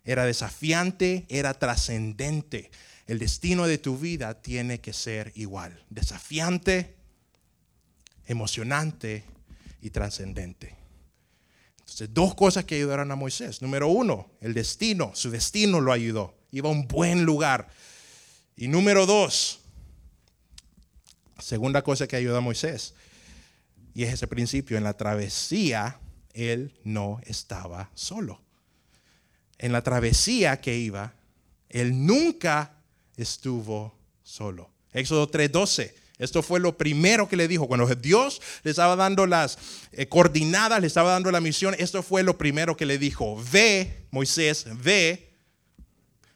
era 0.05 0.25
desafiante, 0.25 1.27
era 1.29 1.55
trascendente. 1.55 2.71
El 3.07 3.19
destino 3.19 3.67
de 3.67 3.79
tu 3.79 3.99
vida 3.99 4.41
tiene 4.41 4.81
que 4.81 4.93
ser 4.93 5.33
igual, 5.35 5.85
desafiante, 5.91 6.97
emocionante 8.27 9.25
y 9.83 9.91
trascendente. 9.91 10.78
Entonces, 11.99 12.15
dos 12.15 12.37
cosas 12.37 12.65
que 12.65 12.77
ayudaron 12.77 13.11
a 13.11 13.17
Moisés. 13.17 13.61
Número 13.61 13.89
uno, 13.89 14.31
el 14.41 14.55
destino, 14.55 15.11
su 15.15 15.33
destino 15.33 15.81
lo 15.81 15.91
ayudó. 15.91 16.39
Iba 16.53 16.69
a 16.69 16.73
un 16.73 16.87
buen 16.87 17.25
lugar. 17.25 17.71
Y 18.57 18.69
número 18.69 19.05
dos, 19.05 19.59
segunda 21.41 21.83
cosa 21.83 22.07
que 22.07 22.15
ayudó 22.15 22.37
a 22.37 22.41
Moisés, 22.41 22.95
y 23.95 24.05
es 24.05 24.13
ese 24.13 24.29
principio, 24.29 24.77
en 24.77 24.85
la 24.85 24.97
travesía, 24.97 25.99
él 26.35 26.73
no 26.85 27.21
estaba 27.25 27.91
solo. 27.95 28.41
En 29.59 29.73
la 29.73 29.83
travesía 29.83 30.61
que 30.61 30.79
iba, 30.79 31.15
él 31.69 32.07
nunca 32.07 32.77
estuvo 33.17 33.93
solo. 34.23 34.71
Éxodo 34.93 35.29
3:12. 35.29 35.95
Esto 36.19 36.43
fue 36.43 36.59
lo 36.59 36.77
primero 36.77 37.29
que 37.29 37.37
le 37.37 37.49
dijo. 37.49 37.69
Cuando 37.69 37.87
Dios 37.95 38.41
le 38.65 38.71
estaba 38.71 38.97
dando 38.97 39.27
las 39.27 39.59
eh, 39.93 40.07
coordinadas, 40.09 40.81
le 40.81 40.89
estaba 40.89 41.13
dando 41.13 41.31
la 41.31 41.41
misión, 41.41 41.77
esto 41.79 42.03
fue 42.03 42.23
lo 42.23 42.37
primero 42.37 42.77
que 42.77 42.87
le 42.87 42.99
dijo. 42.99 43.41
Ve, 43.53 44.07
Moisés, 44.11 44.67
ve, 44.83 45.31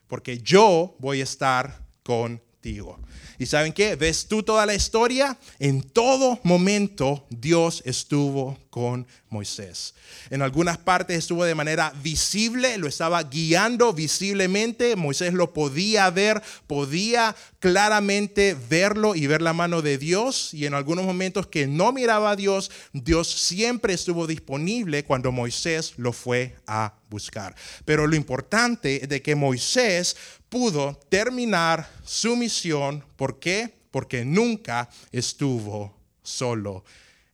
porque 0.06 0.38
yo 0.38 0.94
voy 0.98 1.20
a 1.20 1.24
estar 1.24 1.82
contigo. 2.02 3.00
¿Y 3.38 3.46
saben 3.46 3.72
qué? 3.72 3.96
¿Ves 3.96 4.28
tú 4.28 4.42
toda 4.42 4.66
la 4.66 4.74
historia? 4.74 5.36
En 5.58 5.82
todo 5.82 6.38
momento 6.44 7.26
Dios 7.28 7.82
estuvo 7.84 8.56
con 8.72 9.06
Moisés. 9.28 9.94
En 10.30 10.40
algunas 10.40 10.78
partes 10.78 11.18
estuvo 11.18 11.44
de 11.44 11.54
manera 11.54 11.92
visible, 12.02 12.78
lo 12.78 12.88
estaba 12.88 13.22
guiando 13.22 13.92
visiblemente. 13.92 14.96
Moisés 14.96 15.34
lo 15.34 15.52
podía 15.52 16.08
ver, 16.08 16.42
podía 16.66 17.36
claramente 17.58 18.56
verlo 18.70 19.14
y 19.14 19.26
ver 19.26 19.42
la 19.42 19.52
mano 19.52 19.82
de 19.82 19.98
Dios. 19.98 20.54
Y 20.54 20.64
en 20.64 20.72
algunos 20.72 21.04
momentos 21.04 21.48
que 21.48 21.66
no 21.66 21.92
miraba 21.92 22.30
a 22.30 22.36
Dios, 22.36 22.70
Dios 22.94 23.30
siempre 23.30 23.92
estuvo 23.92 24.26
disponible 24.26 25.04
cuando 25.04 25.32
Moisés 25.32 25.92
lo 25.98 26.14
fue 26.14 26.56
a 26.66 26.94
buscar. 27.10 27.54
Pero 27.84 28.06
lo 28.06 28.16
importante 28.16 29.02
es 29.02 29.08
de 29.10 29.20
que 29.20 29.34
Moisés 29.34 30.16
pudo 30.48 30.98
terminar 31.10 31.90
su 32.06 32.36
misión. 32.36 33.04
¿Por 33.16 33.38
qué? 33.38 33.74
Porque 33.90 34.24
nunca 34.24 34.88
estuvo 35.10 35.94
solo 36.22 36.84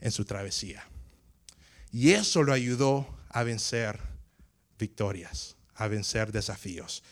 en 0.01 0.11
su 0.11 0.25
travesía. 0.25 0.88
Y 1.93 2.13
eso 2.13 2.43
lo 2.43 2.53
ayudó 2.53 3.07
a 3.31 3.43
vencer 3.43 3.99
victorias, 4.79 5.57
a 5.75 5.89
vencer 5.89 6.33
desafíos. 6.33 7.03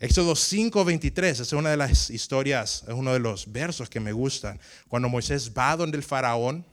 Éxodo 0.00 0.34
5:23 0.34 1.40
es 1.40 1.52
una 1.52 1.70
de 1.70 1.76
las 1.76 2.10
historias, 2.10 2.84
es 2.86 2.94
uno 2.94 3.12
de 3.12 3.20
los 3.20 3.50
versos 3.50 3.88
que 3.88 4.00
me 4.00 4.12
gustan. 4.12 4.60
Cuando 4.88 5.08
Moisés 5.08 5.52
va 5.56 5.76
donde 5.76 5.96
el 5.96 6.02
faraón, 6.02 6.66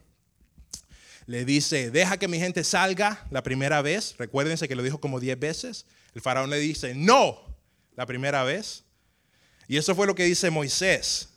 le 1.27 1.45
dice, 1.45 1.91
deja 1.91 2.17
que 2.17 2.27
mi 2.27 2.39
gente 2.39 2.63
salga 2.63 3.25
la 3.30 3.43
primera 3.43 3.82
vez. 3.82 4.15
Recuérdense 4.17 4.67
que 4.67 4.75
lo 4.75 4.84
dijo 4.84 4.99
como 4.99 5.19
10 5.19 5.39
veces. 5.39 5.86
El 6.13 6.21
faraón 6.21 6.49
le 6.49 6.60
dice, 6.60 6.93
no, 6.93 7.39
la 7.95 8.06
primera 8.06 8.43
vez. 8.43 8.84
Y 9.67 9.77
eso 9.77 9.95
fue 9.95 10.08
lo 10.08 10.15
que 10.15 10.25
dice 10.25 10.49
Moisés. 10.49 11.30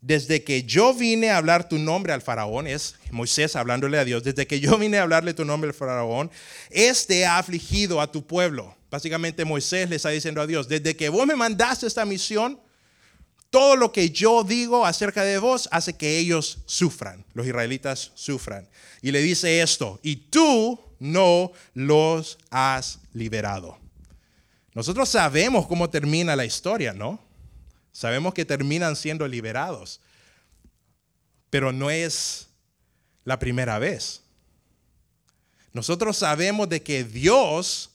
Desde 0.00 0.44
que 0.44 0.62
yo 0.62 0.94
vine 0.94 1.30
a 1.30 1.38
hablar 1.38 1.68
tu 1.68 1.78
nombre 1.78 2.12
al 2.12 2.22
faraón, 2.22 2.66
es 2.66 2.96
Moisés 3.10 3.56
hablándole 3.56 3.98
a 3.98 4.04
Dios, 4.04 4.22
desde 4.22 4.46
que 4.46 4.60
yo 4.60 4.78
vine 4.78 4.98
a 4.98 5.02
hablarle 5.02 5.34
tu 5.34 5.44
nombre 5.44 5.68
al 5.68 5.74
faraón, 5.74 6.30
este 6.70 7.24
ha 7.26 7.38
afligido 7.38 8.00
a 8.00 8.10
tu 8.12 8.26
pueblo. 8.26 8.76
Básicamente 8.90 9.44
Moisés 9.44 9.90
le 9.90 9.96
está 9.96 10.10
diciendo 10.10 10.40
a 10.40 10.46
Dios, 10.46 10.68
desde 10.68 10.96
que 10.96 11.08
vos 11.08 11.26
me 11.26 11.34
mandaste 11.34 11.86
esta 11.86 12.04
misión, 12.04 12.60
todo 13.50 13.76
lo 13.76 13.90
que 13.90 14.10
yo 14.10 14.44
digo 14.44 14.84
acerca 14.84 15.24
de 15.24 15.38
vos 15.38 15.68
hace 15.72 15.94
que 15.94 16.18
ellos 16.18 16.58
sufran, 16.66 17.24
los 17.32 17.46
israelitas 17.46 18.12
sufran. 18.14 18.68
Y 19.02 19.12
le 19.12 19.20
dice 19.20 19.60
esto, 19.60 19.98
y 20.02 20.16
tú 20.16 20.80
no 20.98 21.52
los 21.74 22.38
has 22.50 23.00
liberado. 23.12 23.78
Nosotros 24.74 25.08
sabemos 25.08 25.66
cómo 25.66 25.88
termina 25.88 26.36
la 26.36 26.44
historia, 26.44 26.92
¿no? 26.92 27.25
Sabemos 27.96 28.34
que 28.34 28.44
terminan 28.44 28.94
siendo 28.94 29.26
liberados, 29.26 30.02
pero 31.48 31.72
no 31.72 31.88
es 31.88 32.48
la 33.24 33.38
primera 33.38 33.78
vez. 33.78 34.20
Nosotros 35.72 36.18
sabemos 36.18 36.68
de 36.68 36.82
que 36.82 37.04
Dios 37.04 37.88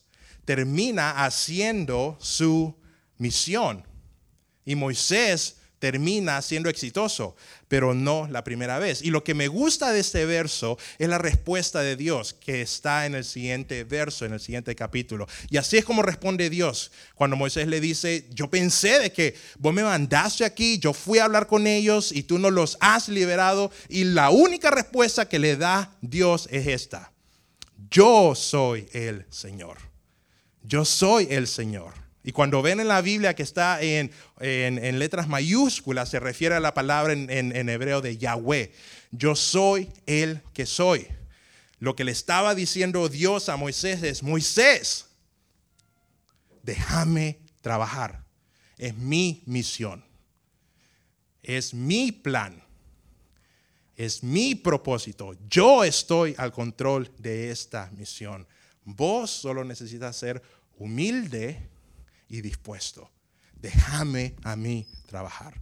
termina 0.44 1.24
haciendo 1.24 2.18
su 2.20 2.74
misión 3.16 3.86
y 4.64 4.74
Moisés 4.74 5.58
termina 5.78 6.42
siendo 6.42 6.68
exitoso, 6.68 7.36
pero 7.72 7.94
no 7.94 8.28
la 8.30 8.44
primera 8.44 8.78
vez. 8.78 9.00
Y 9.00 9.08
lo 9.08 9.24
que 9.24 9.32
me 9.32 9.48
gusta 9.48 9.92
de 9.92 10.00
este 10.00 10.26
verso 10.26 10.76
es 10.98 11.08
la 11.08 11.16
respuesta 11.16 11.80
de 11.80 11.96
Dios 11.96 12.34
que 12.34 12.60
está 12.60 13.06
en 13.06 13.14
el 13.14 13.24
siguiente 13.24 13.84
verso, 13.84 14.26
en 14.26 14.34
el 14.34 14.40
siguiente 14.40 14.74
capítulo. 14.74 15.26
Y 15.48 15.56
así 15.56 15.78
es 15.78 15.84
como 15.86 16.02
responde 16.02 16.50
Dios 16.50 16.92
cuando 17.14 17.34
Moisés 17.34 17.66
le 17.68 17.80
dice, 17.80 18.28
yo 18.28 18.50
pensé 18.50 18.98
de 18.98 19.10
que 19.10 19.36
vos 19.58 19.72
me 19.72 19.82
mandaste 19.82 20.44
aquí, 20.44 20.78
yo 20.80 20.92
fui 20.92 21.18
a 21.18 21.24
hablar 21.24 21.46
con 21.46 21.66
ellos 21.66 22.12
y 22.12 22.24
tú 22.24 22.38
no 22.38 22.50
los 22.50 22.76
has 22.78 23.08
liberado. 23.08 23.70
Y 23.88 24.04
la 24.04 24.28
única 24.28 24.70
respuesta 24.70 25.26
que 25.26 25.38
le 25.38 25.56
da 25.56 25.96
Dios 26.02 26.48
es 26.50 26.66
esta, 26.66 27.10
yo 27.90 28.34
soy 28.34 28.86
el 28.92 29.24
Señor. 29.30 29.78
Yo 30.62 30.84
soy 30.84 31.26
el 31.30 31.46
Señor. 31.46 32.01
Y 32.24 32.32
cuando 32.32 32.62
ven 32.62 32.80
en 32.80 32.88
la 32.88 33.00
Biblia 33.00 33.34
que 33.34 33.42
está 33.42 33.82
en, 33.82 34.10
letras 34.38 35.28
mayúsculas, 35.28 36.08
se 36.08 36.20
refiere 36.20 36.54
a 36.54 36.60
la 36.60 36.74
palabra 36.74 37.12
en, 37.12 37.30
en 37.30 37.68
hebreo 37.68 38.00
de 38.00 38.16
Yahweh. 38.16 38.72
Yo 39.10 39.34
soy 39.34 39.88
el 40.06 40.40
que 40.52 40.66
soy. 40.66 41.08
Lo 41.80 41.96
que 41.96 42.04
le 42.04 42.12
estaba 42.12 42.54
diciendo 42.54 43.08
Dios 43.08 43.48
a 43.48 43.56
Moisés 43.56 44.04
es, 44.04 44.22
Moisés, 44.22 45.06
déjame 46.62 47.40
trabajar. 47.60 48.24
Es 48.78 48.96
mi 48.96 49.42
misión. 49.46 50.04
Es 51.42 51.74
mi 51.74 52.12
plan. 52.12 52.62
Es 53.96 54.22
mi 54.22 54.54
propósito. 54.54 55.36
Yo 55.48 55.82
estoy 55.82 56.36
al 56.38 56.52
control 56.52 57.10
de 57.18 57.50
esta 57.50 57.90
misión. 57.96 58.46
Vos 58.84 59.30
solo 59.30 59.64
necesitas 59.64 60.16
ser 60.16 60.40
humilde 60.78 61.68
y 62.32 62.40
dispuesto. 62.40 63.10
Déjame 63.60 64.34
a 64.42 64.56
mí 64.56 64.88
trabajar. 65.06 65.60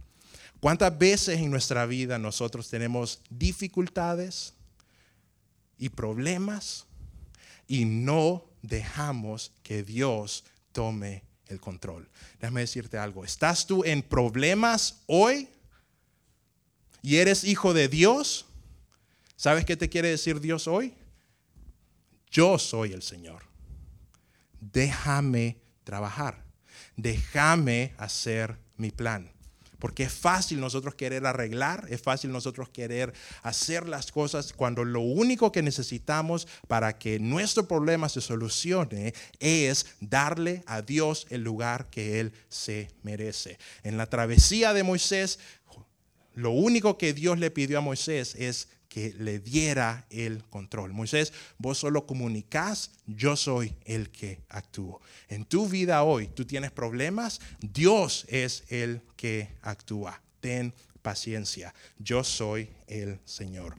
¿Cuántas 0.61 0.97
veces 0.97 1.37
en 1.37 1.51
nuestra 1.51 1.85
vida 1.85 2.17
nosotros 2.17 2.69
tenemos 2.69 3.21
dificultades 3.29 4.53
y 5.77 5.89
problemas 5.89 6.85
y 7.67 7.83
no 7.83 8.45
dejamos 8.61 9.51
que 9.63 9.83
Dios 9.83 10.45
tome 10.71 11.23
el 11.47 11.59
control? 11.59 12.09
Déjame 12.39 12.61
decirte 12.61 12.97
algo. 12.97 13.25
¿Estás 13.25 13.67
tú 13.67 13.83
en 13.83 14.01
problemas 14.01 15.01
hoy 15.07 15.49
y 17.01 17.17
eres 17.17 17.43
hijo 17.43 17.73
de 17.73 17.89
Dios? 17.89 18.45
¿Sabes 19.35 19.65
qué 19.65 19.75
te 19.75 19.89
quiere 19.89 20.07
decir 20.07 20.39
Dios 20.39 20.69
hoy? 20.69 20.93
Yo 22.31 22.57
soy 22.57 22.93
el 22.93 23.01
Señor. 23.01 23.43
Déjame 24.61 25.57
trabajar 25.83 26.50
déjame 26.95 27.93
hacer 27.97 28.57
mi 28.77 28.91
plan. 28.91 29.31
Porque 29.79 30.03
es 30.03 30.13
fácil 30.13 30.59
nosotros 30.59 30.93
querer 30.93 31.25
arreglar, 31.25 31.87
es 31.89 32.03
fácil 32.03 32.31
nosotros 32.31 32.69
querer 32.69 33.13
hacer 33.41 33.89
las 33.89 34.11
cosas 34.11 34.53
cuando 34.53 34.85
lo 34.85 34.99
único 34.99 35.51
que 35.51 35.63
necesitamos 35.63 36.47
para 36.67 36.99
que 36.99 37.19
nuestro 37.19 37.67
problema 37.67 38.07
se 38.07 38.21
solucione 38.21 39.15
es 39.39 39.87
darle 39.99 40.61
a 40.67 40.83
Dios 40.83 41.25
el 41.31 41.41
lugar 41.41 41.89
que 41.89 42.19
Él 42.19 42.31
se 42.47 42.89
merece. 43.01 43.57
En 43.81 43.97
la 43.97 44.05
travesía 44.05 44.71
de 44.73 44.83
Moisés, 44.83 45.39
lo 46.35 46.51
único 46.51 46.99
que 46.99 47.13
Dios 47.13 47.39
le 47.39 47.49
pidió 47.49 47.79
a 47.79 47.81
Moisés 47.81 48.35
es 48.35 48.67
que 48.91 49.15
le 49.17 49.39
diera 49.39 50.05
el 50.09 50.43
control. 50.49 50.91
Moisés, 50.91 51.31
vos 51.57 51.77
solo 51.77 52.05
comunicás, 52.05 52.91
yo 53.07 53.37
soy 53.37 53.73
el 53.85 54.09
que 54.09 54.41
actúo. 54.49 54.99
En 55.29 55.45
tu 55.45 55.69
vida 55.69 56.03
hoy, 56.03 56.27
tú 56.27 56.43
tienes 56.43 56.71
problemas, 56.71 57.39
Dios 57.61 58.25
es 58.27 58.65
el 58.67 59.01
que 59.15 59.47
actúa. 59.61 60.21
Ten 60.41 60.73
paciencia, 61.01 61.73
yo 61.99 62.21
soy 62.25 62.69
el 62.87 63.17
Señor. 63.23 63.75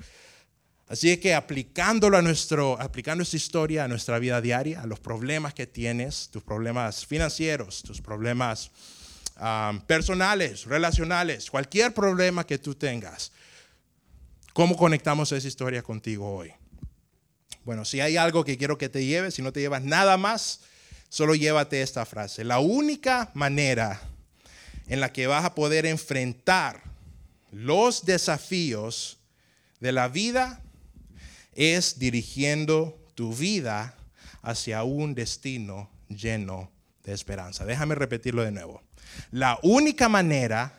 Así 0.89 1.15
que 1.19 1.35
aplicándolo 1.35 2.17
a 2.17 2.23
nuestro, 2.23 2.81
aplicando 2.81 3.23
esta 3.23 3.37
historia 3.37 3.85
a 3.85 3.89
nuestra 3.89 4.19
vida 4.19 4.41
diaria, 4.41 4.81
a 4.81 4.87
los 4.87 4.99
problemas 4.99 5.53
que 5.53 5.67
tienes, 5.67 6.31
tus 6.33 6.43
problemas 6.43 7.05
financieros, 7.05 7.83
tus 7.83 8.01
problemas 8.01 8.71
ah, 9.37 9.79
personales, 9.87 10.65
relacionales, 10.65 11.51
cualquier 11.51 11.93
problema 11.93 12.47
que 12.47 12.57
tú 12.57 12.75
tengas, 12.75 13.31
¿Cómo 14.53 14.77
conectamos 14.77 15.33
esa 15.33 15.49
historia 15.49 15.83
contigo 15.83 16.31
hoy? 16.31 16.53
Bueno, 17.65 17.87
si 17.87 18.01
hay 18.01 18.19
algo 18.19 18.45
que 18.45 18.59
quiero 18.59 18.77
que 18.77 18.91
te 18.91 19.07
lleves, 19.07 19.35
si 19.35 19.41
no 19.41 19.51
te 19.51 19.61
llevas 19.61 19.83
nada 19.83 20.19
más, 20.19 20.61
solo 21.09 21.35
llévate 21.35 21.81
esta 21.81 22.05
frase. 22.05 22.45
La 22.45 22.59
única 22.59 23.31
manera 23.33 24.03
en 24.89 25.01
la 25.01 25.11
que 25.11 25.27
vas 25.27 25.47
a 25.47 25.55
poder 25.55 25.87
enfrentar 25.87 26.83
los 27.51 28.05
desafíos 28.05 29.19
de 29.81 29.93
la 29.93 30.09
vida 30.09 30.61
es 31.55 31.99
dirigiendo 31.99 32.99
tu 33.15 33.35
vida 33.35 33.95
hacia 34.43 34.83
un 34.83 35.15
destino 35.15 35.89
lleno 36.09 36.71
de 37.05 37.15
esperanza. 37.15 37.65
Déjame 37.65 37.95
repetirlo 37.95 38.45
de 38.45 38.53
nuevo. 38.53 38.83
La 39.31 39.59
única 39.63 40.11
manera 40.11 40.79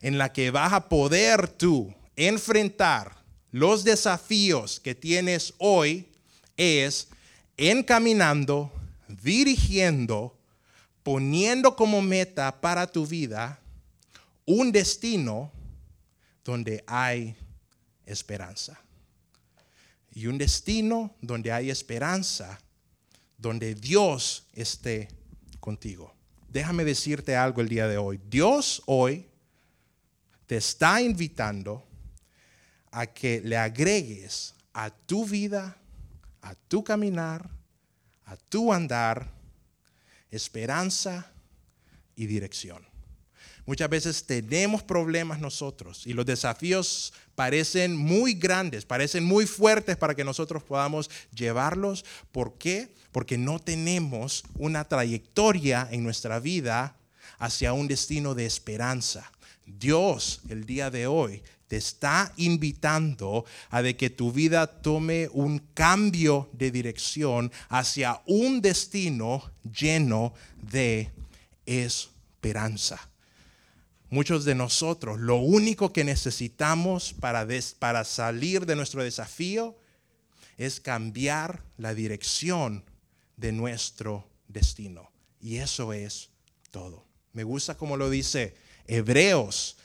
en 0.00 0.16
la 0.16 0.32
que 0.32 0.50
vas 0.50 0.72
a 0.72 0.88
poder 0.88 1.48
tú 1.48 1.94
enfrentar 2.18 3.16
los 3.52 3.84
desafíos 3.84 4.80
que 4.80 4.96
tienes 4.96 5.54
hoy 5.58 6.08
es 6.56 7.08
encaminando, 7.56 8.72
dirigiendo, 9.22 10.36
poniendo 11.04 11.76
como 11.76 12.02
meta 12.02 12.60
para 12.60 12.88
tu 12.88 13.06
vida 13.06 13.60
un 14.44 14.72
destino 14.72 15.52
donde 16.44 16.82
hay 16.88 17.36
esperanza. 18.04 18.80
Y 20.12 20.26
un 20.26 20.38
destino 20.38 21.14
donde 21.20 21.52
hay 21.52 21.70
esperanza, 21.70 22.58
donde 23.36 23.76
Dios 23.76 24.48
esté 24.54 25.06
contigo. 25.60 26.12
Déjame 26.48 26.84
decirte 26.84 27.36
algo 27.36 27.60
el 27.60 27.68
día 27.68 27.86
de 27.86 27.96
hoy. 27.96 28.18
Dios 28.28 28.82
hoy 28.86 29.26
te 30.48 30.56
está 30.56 31.00
invitando 31.00 31.87
a 32.90 33.06
que 33.06 33.40
le 33.40 33.56
agregues 33.56 34.54
a 34.72 34.90
tu 34.90 35.26
vida, 35.26 35.76
a 36.42 36.54
tu 36.54 36.84
caminar, 36.84 37.48
a 38.24 38.36
tu 38.36 38.72
andar, 38.72 39.30
esperanza 40.30 41.30
y 42.14 42.26
dirección. 42.26 42.86
Muchas 43.68 43.90
veces 43.90 44.24
tenemos 44.24 44.82
problemas 44.82 45.40
nosotros 45.40 46.06
y 46.06 46.14
los 46.14 46.24
desafíos 46.24 47.12
parecen 47.34 47.94
muy 47.94 48.32
grandes, 48.32 48.86
parecen 48.86 49.24
muy 49.24 49.44
fuertes 49.46 49.96
para 49.98 50.14
que 50.14 50.24
nosotros 50.24 50.62
podamos 50.62 51.10
llevarlos. 51.34 52.04
¿Por 52.32 52.56
qué? 52.56 52.94
Porque 53.12 53.36
no 53.36 53.58
tenemos 53.58 54.42
una 54.54 54.84
trayectoria 54.84 55.86
en 55.90 56.02
nuestra 56.02 56.40
vida 56.40 56.96
hacia 57.38 57.74
un 57.74 57.88
destino 57.88 58.34
de 58.34 58.46
esperanza. 58.46 59.30
Dios 59.66 60.40
el 60.48 60.64
día 60.64 60.90
de 60.90 61.06
hoy 61.06 61.42
te 61.68 61.76
está 61.76 62.32
invitando 62.36 63.44
a 63.70 63.82
que 63.82 64.10
tu 64.10 64.32
vida 64.32 64.66
tome 64.66 65.28
un 65.32 65.58
cambio 65.74 66.48
de 66.52 66.70
dirección 66.70 67.52
hacia 67.68 68.20
un 68.26 68.60
destino 68.60 69.50
lleno 69.62 70.32
de 70.56 71.10
esperanza. 71.66 73.08
Muchos 74.10 74.46
de 74.46 74.54
nosotros 74.54 75.20
lo 75.20 75.36
único 75.36 75.92
que 75.92 76.04
necesitamos 76.04 77.12
para, 77.12 77.46
para 77.78 78.04
salir 78.04 78.64
de 78.64 78.74
nuestro 78.74 79.04
desafío 79.04 79.76
es 80.56 80.80
cambiar 80.80 81.62
la 81.76 81.94
dirección 81.94 82.82
de 83.36 83.52
nuestro 83.52 84.26
destino. 84.48 85.10
Y 85.40 85.58
eso 85.58 85.92
es 85.92 86.30
todo. 86.70 87.04
Me 87.34 87.44
gusta 87.44 87.76
como 87.76 87.96
lo 87.96 88.08
dice 88.08 88.56
Hebreos 88.86 89.77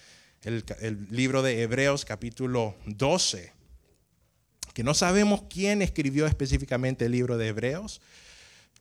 el, 0.43 1.07
libro 1.09 1.41
de 1.41 1.61
Hebreos 1.61 2.03
capítulo 2.03 2.75
12, 2.85 3.51
que 4.73 4.83
no 4.83 4.93
sabemos 4.93 5.43
quién 5.49 5.81
escribió 5.81 6.27
específicamente 6.27 7.05
el 7.05 7.13
libro 7.13 7.37
de 7.37 7.47
Hebreos, 7.47 8.01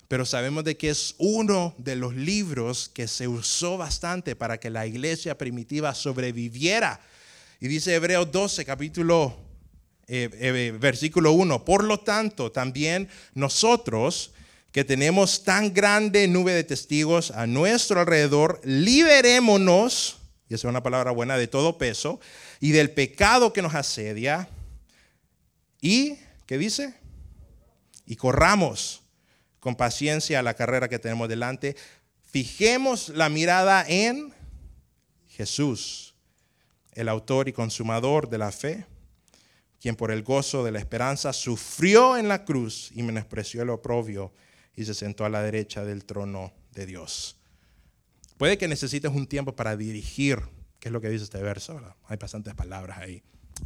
pero 0.08 0.26
sabemos 0.26 0.64
de 0.64 0.76
que 0.76 0.90
es 0.90 1.14
uno 1.18 1.74
de 1.78 1.96
los 1.96 2.14
libros 2.14 2.90
que 2.92 3.06
se 3.06 3.28
usó 3.28 3.78
bastante 3.78 4.34
para 4.34 4.58
que 4.58 4.70
la 4.70 4.86
iglesia 4.86 5.38
primitiva 5.38 5.94
sobreviviera. 5.94 7.00
Y 7.60 7.68
dice 7.68 7.94
Hebreos 7.94 8.30
12, 8.32 8.64
capítulo, 8.64 9.36
eh, 10.08 10.28
eh, 10.32 10.76
versículo 10.78 11.32
1, 11.32 11.64
por 11.64 11.84
lo 11.84 12.00
tanto, 12.00 12.50
también 12.50 13.08
nosotros 13.34 14.32
que 14.72 14.84
tenemos 14.84 15.44
tan 15.44 15.72
grande 15.72 16.26
nube 16.26 16.52
de 16.54 16.64
testigos 16.64 17.30
a 17.30 17.46
nuestro 17.46 18.00
alrededor, 18.00 18.60
liberémonos, 18.64 20.21
y 20.52 20.54
esa 20.54 20.68
es 20.68 20.70
una 20.70 20.82
palabra 20.82 21.12
buena, 21.12 21.38
de 21.38 21.48
todo 21.48 21.78
peso 21.78 22.20
y 22.60 22.72
del 22.72 22.90
pecado 22.90 23.54
que 23.54 23.62
nos 23.62 23.74
asedia. 23.74 24.50
Y, 25.80 26.18
¿qué 26.44 26.58
dice? 26.58 26.94
Y 28.04 28.16
corramos 28.16 29.00
con 29.60 29.76
paciencia 29.76 30.42
la 30.42 30.52
carrera 30.52 30.90
que 30.90 30.98
tenemos 30.98 31.30
delante. 31.30 31.74
Fijemos 32.30 33.08
la 33.08 33.30
mirada 33.30 33.86
en 33.88 34.34
Jesús, 35.28 36.14
el 36.92 37.08
autor 37.08 37.48
y 37.48 37.54
consumador 37.54 38.28
de 38.28 38.36
la 38.36 38.52
fe, 38.52 38.84
quien 39.80 39.96
por 39.96 40.10
el 40.10 40.22
gozo 40.22 40.64
de 40.64 40.72
la 40.72 40.80
esperanza 40.80 41.32
sufrió 41.32 42.18
en 42.18 42.28
la 42.28 42.44
cruz 42.44 42.90
y 42.94 43.02
menospreció 43.02 43.62
el 43.62 43.70
oprobio 43.70 44.34
y 44.76 44.84
se 44.84 44.92
sentó 44.92 45.24
a 45.24 45.30
la 45.30 45.40
derecha 45.40 45.82
del 45.82 46.04
trono 46.04 46.52
de 46.72 46.84
Dios. 46.84 47.41
Puede 48.42 48.58
que 48.58 48.66
necesites 48.66 49.12
un 49.12 49.28
tiempo 49.28 49.54
para 49.54 49.76
dirigir, 49.76 50.42
qué 50.80 50.88
es 50.88 50.92
lo 50.92 51.00
que 51.00 51.08
dice 51.08 51.22
este 51.22 51.40
verso, 51.40 51.80
hay 52.08 52.16
bastantes 52.16 52.52
palabras 52.56 52.98
ahí. 52.98 53.22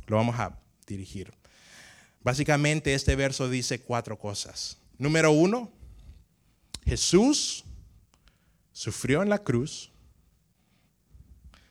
Lo 0.06 0.16
vamos 0.16 0.38
a 0.38 0.60
dirigir. 0.86 1.32
Básicamente 2.20 2.92
este 2.92 3.16
verso 3.16 3.48
dice 3.48 3.80
cuatro 3.80 4.18
cosas. 4.18 4.76
Número 4.98 5.32
uno, 5.32 5.72
Jesús 6.84 7.64
sufrió 8.70 9.22
en 9.22 9.30
la 9.30 9.38
cruz. 9.38 9.90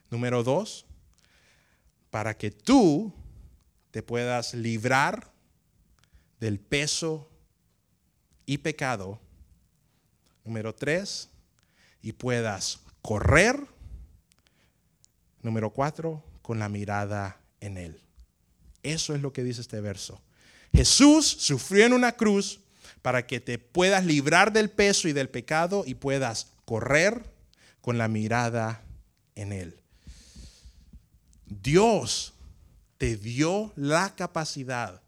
Número 0.10 0.42
dos, 0.42 0.88
para 2.10 2.36
que 2.36 2.50
tú 2.50 3.14
te 3.92 4.02
puedas 4.02 4.56
librar 4.56 5.32
del 6.40 6.60
peso 6.60 7.30
y 8.48 8.58
pecado. 8.58 9.22
Número 10.44 10.74
tres, 10.74 11.30
y 12.02 12.12
puedas 12.12 12.80
correr. 13.06 13.68
Número 15.44 15.70
cuatro, 15.70 16.24
con 16.42 16.58
la 16.58 16.70
mirada 16.70 17.40
en 17.60 17.78
Él. 17.78 18.02
Eso 18.82 19.14
es 19.14 19.22
lo 19.22 19.32
que 19.32 19.44
dice 19.44 19.62
este 19.62 19.80
verso. 19.80 20.20
Jesús 20.74 21.28
sufrió 21.28 21.86
en 21.86 21.94
una 21.94 22.14
cruz 22.14 22.62
para 23.04 23.28
que 23.28 23.40
te 23.40 23.60
puedas 23.60 24.06
librar 24.06 24.52
del 24.52 24.72
peso 24.72 25.08
y 25.08 25.14
del 25.14 25.30
pecado 25.30 25.84
y 25.86 25.94
puedas 25.94 26.48
correr 26.66 27.32
con 27.80 28.00
la 28.00 28.08
mirada 28.08 28.84
en 29.36 29.52
Él. 29.52 29.80
Dios 31.46 32.34
te 32.98 33.18
dio 33.18 33.72
la 33.76 34.16
capacidad 34.16 35.04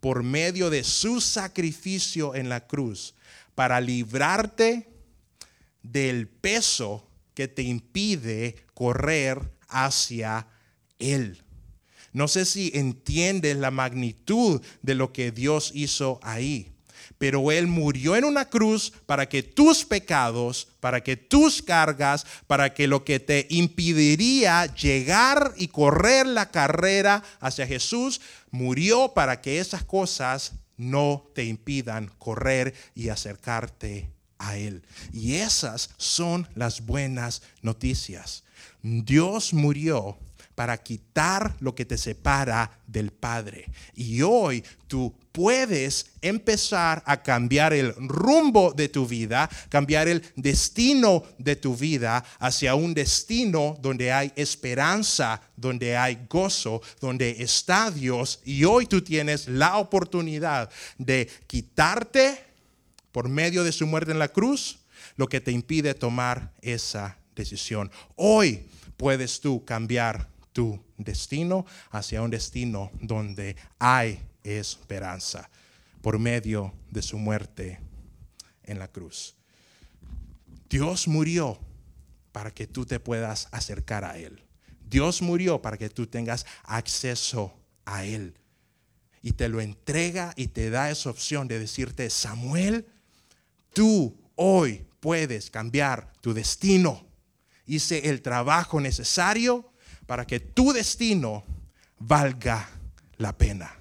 por 0.00 0.22
medio 0.22 0.68
de 0.68 0.84
su 0.84 1.22
sacrificio 1.22 2.34
en 2.34 2.50
la 2.50 2.66
cruz 2.66 3.14
para 3.54 3.80
librarte 3.80 4.86
del 5.82 6.28
peso 6.28 7.08
que 7.34 7.48
te 7.48 7.62
impide 7.62 8.56
correr 8.74 9.52
hacia 9.68 10.46
Él. 10.98 11.42
No 12.12 12.28
sé 12.28 12.44
si 12.44 12.70
entiendes 12.74 13.56
la 13.56 13.70
magnitud 13.70 14.60
de 14.82 14.94
lo 14.94 15.12
que 15.12 15.30
Dios 15.30 15.70
hizo 15.74 16.20
ahí 16.22 16.72
pero 17.22 17.52
Él 17.52 17.68
murió 17.68 18.16
en 18.16 18.24
una 18.24 18.48
cruz 18.48 18.92
para 19.06 19.28
que 19.28 19.44
tus 19.44 19.84
pecados, 19.84 20.66
para 20.80 21.04
que 21.04 21.16
tus 21.16 21.62
cargas, 21.62 22.26
para 22.48 22.74
que 22.74 22.88
lo 22.88 23.04
que 23.04 23.20
te 23.20 23.46
impediría 23.48 24.66
llegar 24.74 25.54
y 25.56 25.68
correr 25.68 26.26
la 26.26 26.50
carrera 26.50 27.22
hacia 27.38 27.64
Jesús, 27.64 28.20
murió 28.50 29.12
para 29.14 29.40
que 29.40 29.60
esas 29.60 29.84
cosas 29.84 30.54
no 30.76 31.30
te 31.32 31.44
impidan 31.44 32.10
correr 32.18 32.74
y 32.96 33.08
acercarte 33.08 34.10
a 34.42 34.56
Él. 34.56 34.82
Y 35.12 35.34
esas 35.34 35.90
son 35.96 36.48
las 36.54 36.84
buenas 36.84 37.42
noticias. 37.62 38.44
Dios 38.82 39.54
murió 39.54 40.18
para 40.54 40.76
quitar 40.76 41.56
lo 41.60 41.74
que 41.74 41.84
te 41.84 41.96
separa 41.96 42.70
del 42.86 43.10
Padre. 43.10 43.66
Y 43.94 44.22
hoy 44.22 44.62
tú 44.86 45.14
puedes 45.32 46.06
empezar 46.20 47.02
a 47.06 47.22
cambiar 47.22 47.72
el 47.72 47.94
rumbo 47.96 48.72
de 48.72 48.88
tu 48.88 49.06
vida, 49.06 49.48
cambiar 49.70 50.08
el 50.08 50.22
destino 50.36 51.22
de 51.38 51.56
tu 51.56 51.74
vida 51.74 52.22
hacia 52.38 52.74
un 52.74 52.92
destino 52.92 53.78
donde 53.80 54.12
hay 54.12 54.32
esperanza, 54.36 55.40
donde 55.56 55.96
hay 55.96 56.18
gozo, 56.28 56.82
donde 57.00 57.30
está 57.38 57.90
Dios. 57.90 58.40
Y 58.44 58.64
hoy 58.64 58.86
tú 58.86 59.00
tienes 59.00 59.48
la 59.48 59.78
oportunidad 59.78 60.70
de 60.98 61.30
quitarte 61.46 62.51
por 63.12 63.28
medio 63.28 63.62
de 63.64 63.72
su 63.72 63.86
muerte 63.86 64.10
en 64.10 64.18
la 64.18 64.28
cruz 64.28 64.80
lo 65.16 65.28
que 65.28 65.40
te 65.40 65.52
impide 65.52 65.94
tomar 65.94 66.52
esa 66.62 67.18
decisión. 67.34 67.90
Hoy 68.16 68.66
puedes 68.96 69.40
tú 69.40 69.64
cambiar 69.64 70.28
tu 70.52 70.82
destino 70.96 71.64
hacia 71.90 72.22
un 72.22 72.30
destino 72.30 72.90
donde 73.00 73.56
hay 73.78 74.20
esperanza 74.44 75.48
por 76.00 76.18
medio 76.18 76.72
de 76.90 77.02
su 77.02 77.18
muerte 77.18 77.80
en 78.64 78.78
la 78.78 78.88
cruz. 78.88 79.34
Dios 80.68 81.06
murió 81.08 81.58
para 82.32 82.50
que 82.50 82.66
tú 82.66 82.86
te 82.86 82.98
puedas 82.98 83.48
acercar 83.52 84.04
a 84.04 84.18
Él. 84.18 84.42
Dios 84.88 85.22
murió 85.22 85.60
para 85.62 85.76
que 85.76 85.90
tú 85.90 86.06
tengas 86.06 86.46
acceso 86.64 87.54
a 87.84 88.04
Él. 88.04 88.34
Y 89.22 89.32
te 89.32 89.48
lo 89.48 89.60
entrega 89.60 90.32
y 90.36 90.48
te 90.48 90.70
da 90.70 90.90
esa 90.90 91.10
opción 91.10 91.46
de 91.46 91.58
decirte, 91.58 92.10
Samuel, 92.10 92.86
tú 93.72 94.16
hoy 94.36 94.86
puedes 95.00 95.50
cambiar 95.50 96.12
tu 96.20 96.32
destino. 96.32 97.06
Hice 97.66 98.08
el 98.08 98.22
trabajo 98.22 98.80
necesario 98.80 99.72
para 100.06 100.26
que 100.26 100.40
tu 100.40 100.72
destino 100.72 101.44
valga 101.98 102.68
la 103.16 103.36
pena. 103.36 103.78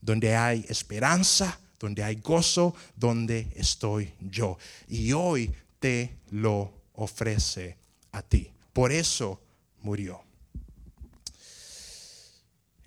Donde 0.00 0.36
hay 0.36 0.64
esperanza, 0.68 1.58
donde 1.78 2.02
hay 2.02 2.16
gozo, 2.16 2.74
donde 2.96 3.48
estoy 3.56 4.12
yo. 4.20 4.58
Y 4.88 5.12
hoy 5.12 5.52
te 5.78 6.18
lo 6.30 6.72
ofrece 6.94 7.78
a 8.12 8.22
ti. 8.22 8.50
Por 8.72 8.92
eso 8.92 9.40
murió. 9.80 10.22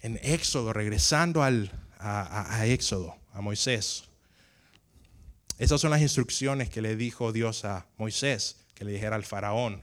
En 0.01 0.19
Éxodo, 0.21 0.73
regresando 0.73 1.43
al, 1.43 1.71
a, 1.97 2.55
a 2.59 2.65
Éxodo, 2.65 3.15
a 3.33 3.41
Moisés, 3.41 4.06
esas 5.57 5.81
son 5.81 5.91
las 5.91 6.01
instrucciones 6.01 6.69
que 6.69 6.81
le 6.81 6.95
dijo 6.95 7.31
Dios 7.31 7.65
a 7.65 7.87
Moisés, 7.97 8.57
que 8.75 8.85
le 8.85 8.91
dijera 8.91 9.15
al 9.15 9.25
faraón 9.25 9.81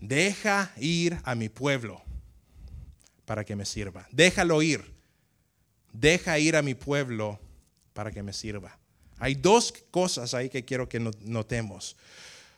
deja 0.00 0.72
ir 0.78 1.18
a 1.24 1.34
mi 1.34 1.48
pueblo 1.48 2.02
para 3.24 3.44
que 3.44 3.56
me 3.56 3.64
sirva. 3.64 4.06
Déjalo 4.10 4.62
ir. 4.62 4.94
Deja 5.92 6.38
ir 6.38 6.56
a 6.56 6.62
mi 6.62 6.74
pueblo 6.74 7.40
para 7.92 8.10
que 8.10 8.22
me 8.22 8.32
sirva. 8.32 8.78
Hay 9.18 9.34
dos 9.34 9.74
cosas 9.90 10.34
ahí 10.34 10.48
que 10.48 10.64
quiero 10.64 10.88
que 10.88 11.00
notemos. 11.00 11.96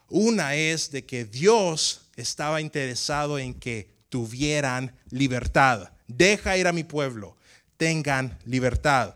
Una 0.08 0.54
es 0.54 0.90
de 0.90 1.06
que 1.06 1.24
Dios 1.24 2.02
estaba 2.16 2.60
interesado 2.60 3.38
en 3.38 3.54
que 3.54 3.88
tuvieran 4.08 4.92
libertad. 5.10 5.92
Deja 6.08 6.56
ir 6.56 6.66
a 6.66 6.72
mi 6.72 6.84
pueblo, 6.84 7.36
tengan 7.76 8.38
libertad. 8.44 9.14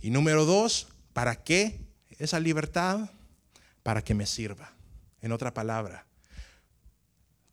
Y 0.00 0.10
número 0.10 0.44
dos, 0.44 0.88
¿para 1.12 1.42
qué 1.42 1.80
esa 2.18 2.40
libertad? 2.40 3.10
Para 3.82 4.02
que 4.02 4.14
me 4.14 4.26
sirva. 4.26 4.72
En 5.20 5.32
otra 5.32 5.54
palabra, 5.54 6.06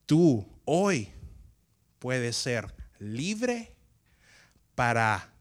tú 0.05 0.47
hoy 0.65 1.09
puedes 1.99 2.35
ser 2.35 2.73
libre 2.99 3.73
para 4.75 5.33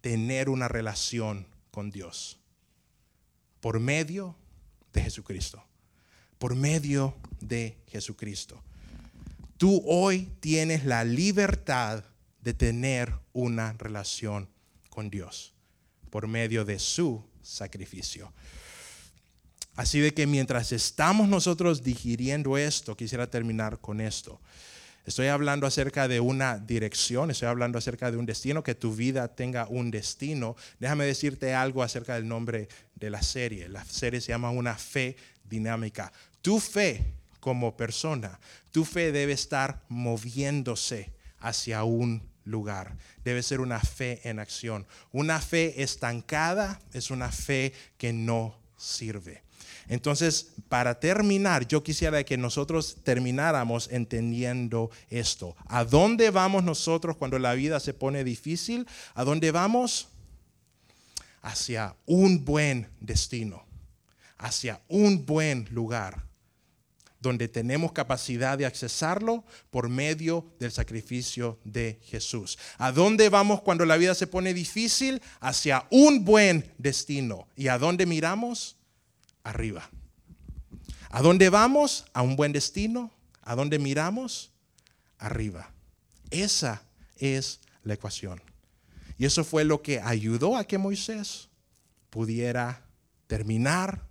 tener 0.00 0.48
una 0.48 0.68
relación 0.68 1.46
con 1.70 1.90
Dios 1.90 2.38
por 3.60 3.80
medio 3.80 4.36
de 4.92 5.02
Jesucristo. 5.02 5.64
Por 6.38 6.54
medio 6.54 7.16
de 7.40 7.78
Jesucristo. 7.86 8.62
Tú 9.56 9.82
hoy 9.86 10.30
tienes 10.40 10.84
la 10.84 11.04
libertad 11.04 12.04
de 12.42 12.52
tener 12.52 13.14
una 13.32 13.72
relación 13.72 14.48
con 14.90 15.08
Dios 15.08 15.54
por 16.10 16.28
medio 16.28 16.64
de 16.64 16.78
su 16.78 17.24
sacrificio. 17.44 18.32
Así 19.76 20.00
de 20.00 20.14
que 20.14 20.26
mientras 20.26 20.72
estamos 20.72 21.28
nosotros 21.28 21.82
digiriendo 21.82 22.56
esto, 22.56 22.96
quisiera 22.96 23.28
terminar 23.28 23.78
con 23.80 24.00
esto. 24.00 24.40
Estoy 25.04 25.26
hablando 25.26 25.66
acerca 25.66 26.08
de 26.08 26.20
una 26.20 26.58
dirección, 26.58 27.30
estoy 27.30 27.48
hablando 27.48 27.76
acerca 27.76 28.10
de 28.10 28.16
un 28.16 28.24
destino, 28.24 28.62
que 28.62 28.74
tu 28.74 28.94
vida 28.94 29.28
tenga 29.28 29.66
un 29.68 29.90
destino. 29.90 30.56
Déjame 30.78 31.04
decirte 31.04 31.54
algo 31.54 31.82
acerca 31.82 32.14
del 32.14 32.26
nombre 32.26 32.68
de 32.94 33.10
la 33.10 33.22
serie. 33.22 33.68
La 33.68 33.84
serie 33.84 34.20
se 34.20 34.28
llama 34.28 34.50
Una 34.50 34.76
fe 34.76 35.16
dinámica. 35.44 36.10
Tu 36.40 36.58
fe 36.58 37.04
como 37.40 37.76
persona, 37.76 38.40
tu 38.72 38.86
fe 38.86 39.12
debe 39.12 39.34
estar 39.34 39.82
moviéndose 39.88 41.12
hacia 41.40 41.84
un 41.84 42.22
lugar. 42.44 42.96
Debe 43.24 43.42
ser 43.42 43.60
una 43.60 43.80
fe 43.80 44.20
en 44.28 44.38
acción. 44.38 44.86
Una 45.12 45.40
fe 45.40 45.82
estancada 45.82 46.80
es 46.92 47.10
una 47.10 47.30
fe 47.30 47.72
que 47.98 48.12
no 48.12 48.58
sirve. 48.76 49.42
Entonces, 49.88 50.52
para 50.68 50.98
terminar, 50.98 51.66
yo 51.66 51.82
quisiera 51.82 52.24
que 52.24 52.36
nosotros 52.38 52.96
termináramos 53.02 53.88
entendiendo 53.90 54.90
esto. 55.10 55.56
¿A 55.66 55.84
dónde 55.84 56.30
vamos 56.30 56.64
nosotros 56.64 57.16
cuando 57.16 57.38
la 57.38 57.54
vida 57.54 57.80
se 57.80 57.92
pone 57.92 58.24
difícil? 58.24 58.86
¿A 59.14 59.24
dónde 59.24 59.50
vamos? 59.50 60.08
Hacia 61.42 61.94
un 62.06 62.44
buen 62.44 62.88
destino, 63.00 63.66
hacia 64.38 64.80
un 64.88 65.26
buen 65.26 65.68
lugar 65.70 66.24
donde 67.24 67.48
tenemos 67.48 67.92
capacidad 67.92 68.58
de 68.58 68.66
accesarlo 68.66 69.44
por 69.70 69.88
medio 69.88 70.46
del 70.60 70.70
sacrificio 70.70 71.58
de 71.64 71.98
Jesús. 72.04 72.58
¿A 72.76 72.92
dónde 72.92 73.30
vamos 73.30 73.62
cuando 73.62 73.86
la 73.86 73.96
vida 73.96 74.14
se 74.14 74.26
pone 74.26 74.52
difícil? 74.52 75.22
Hacia 75.40 75.86
un 75.90 76.24
buen 76.24 76.70
destino. 76.76 77.48
¿Y 77.56 77.68
a 77.68 77.78
dónde 77.78 78.04
miramos? 78.04 78.76
Arriba. 79.42 79.90
¿A 81.08 81.22
dónde 81.22 81.48
vamos? 81.48 82.04
A 82.12 82.20
un 82.20 82.36
buen 82.36 82.52
destino. 82.52 83.10
¿A 83.42 83.54
dónde 83.54 83.78
miramos? 83.78 84.52
Arriba. 85.18 85.72
Esa 86.30 86.82
es 87.16 87.60
la 87.84 87.94
ecuación. 87.94 88.42
Y 89.16 89.24
eso 89.24 89.44
fue 89.44 89.64
lo 89.64 89.80
que 89.80 89.98
ayudó 89.98 90.58
a 90.58 90.64
que 90.64 90.76
Moisés 90.76 91.48
pudiera 92.10 92.84
terminar 93.26 94.02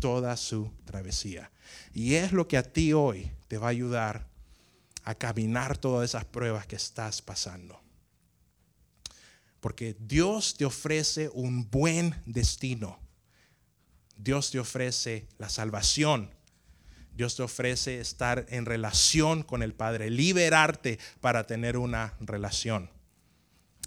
toda 0.00 0.36
su 0.36 0.70
travesía. 0.84 1.50
Y 1.92 2.14
es 2.14 2.32
lo 2.32 2.48
que 2.48 2.56
a 2.56 2.62
ti 2.62 2.92
hoy 2.92 3.30
te 3.48 3.58
va 3.58 3.68
a 3.68 3.70
ayudar 3.70 4.26
a 5.04 5.14
caminar 5.14 5.78
todas 5.78 6.10
esas 6.10 6.24
pruebas 6.24 6.66
que 6.66 6.76
estás 6.76 7.22
pasando. 7.22 7.80
Porque 9.60 9.96
Dios 9.98 10.56
te 10.56 10.64
ofrece 10.64 11.30
un 11.32 11.68
buen 11.70 12.14
destino. 12.26 12.98
Dios 14.16 14.50
te 14.50 14.58
ofrece 14.58 15.26
la 15.38 15.48
salvación. 15.48 16.30
Dios 17.14 17.36
te 17.36 17.42
ofrece 17.42 18.00
estar 18.00 18.46
en 18.48 18.64
relación 18.64 19.42
con 19.42 19.62
el 19.62 19.74
Padre, 19.74 20.10
liberarte 20.10 20.98
para 21.20 21.46
tener 21.46 21.76
una 21.76 22.14
relación. 22.20 22.90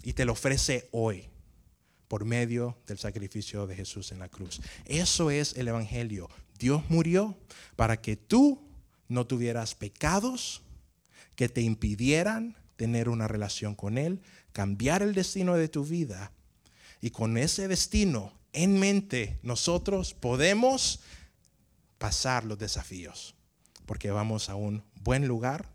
Y 0.02 0.12
te 0.12 0.24
lo 0.24 0.32
ofrece 0.32 0.88
hoy 0.92 1.31
por 2.12 2.26
medio 2.26 2.76
del 2.86 2.98
sacrificio 2.98 3.66
de 3.66 3.74
Jesús 3.74 4.12
en 4.12 4.18
la 4.18 4.28
cruz. 4.28 4.60
Eso 4.84 5.30
es 5.30 5.56
el 5.56 5.68
Evangelio. 5.68 6.28
Dios 6.58 6.82
murió 6.90 7.38
para 7.74 8.02
que 8.02 8.16
tú 8.16 8.60
no 9.08 9.26
tuvieras 9.26 9.74
pecados 9.74 10.60
que 11.36 11.48
te 11.48 11.62
impidieran 11.62 12.54
tener 12.76 13.08
una 13.08 13.28
relación 13.28 13.74
con 13.74 13.96
Él, 13.96 14.20
cambiar 14.52 15.00
el 15.00 15.14
destino 15.14 15.54
de 15.54 15.68
tu 15.68 15.86
vida. 15.86 16.32
Y 17.00 17.12
con 17.12 17.38
ese 17.38 17.66
destino 17.66 18.34
en 18.52 18.78
mente, 18.78 19.38
nosotros 19.42 20.12
podemos 20.12 21.00
pasar 21.96 22.44
los 22.44 22.58
desafíos, 22.58 23.34
porque 23.86 24.10
vamos 24.10 24.50
a 24.50 24.54
un 24.54 24.84
buen 25.02 25.26
lugar 25.26 25.70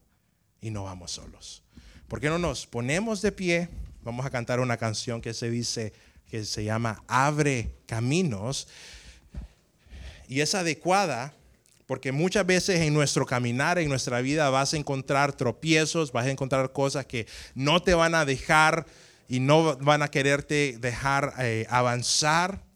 y 0.62 0.70
no 0.70 0.84
vamos 0.84 1.14
solos. 1.14 1.64
¿Por 2.08 2.22
qué 2.22 2.30
no 2.30 2.38
nos 2.38 2.68
ponemos 2.68 3.24
de 3.24 3.32
pie? 3.32 3.70
Vamos 4.04 4.24
a 4.26 4.30
cantar 4.30 4.60
una 4.60 4.78
canción 4.78 5.20
que 5.20 5.34
se 5.34 5.50
dice, 5.50 5.94
que 6.30 6.46
se 6.46 6.64
llama 6.64 7.04
Abre 7.08 7.72
Caminos 7.86 8.68
y 10.28 10.42
es 10.42 10.56
adecuada 10.56 11.34
porque 11.88 12.12
muchas 12.12 12.46
veces 12.46 12.82
en 12.82 12.94
nuestro 12.94 13.26
caminar, 13.26 13.80
en 13.80 13.88
nuestra 13.88 14.20
vida, 14.20 14.50
vas 14.50 14.74
a 14.74 14.78
encontrar 14.78 15.32
tropiezos, 15.32 16.12
vas 16.12 16.26
a 16.26 16.32
encontrar 16.32 16.74
cosas 16.74 17.06
que 17.06 17.28
no 17.56 17.82
te 17.82 17.94
van 17.94 18.14
a 18.14 18.26
dejar 18.26 18.86
y 19.30 19.40
no 19.40 19.78
van 19.78 20.02
a 20.04 20.10
quererte 20.10 20.78
dejar 20.80 21.34
eh, 21.40 21.66
avanzar. 21.70 22.67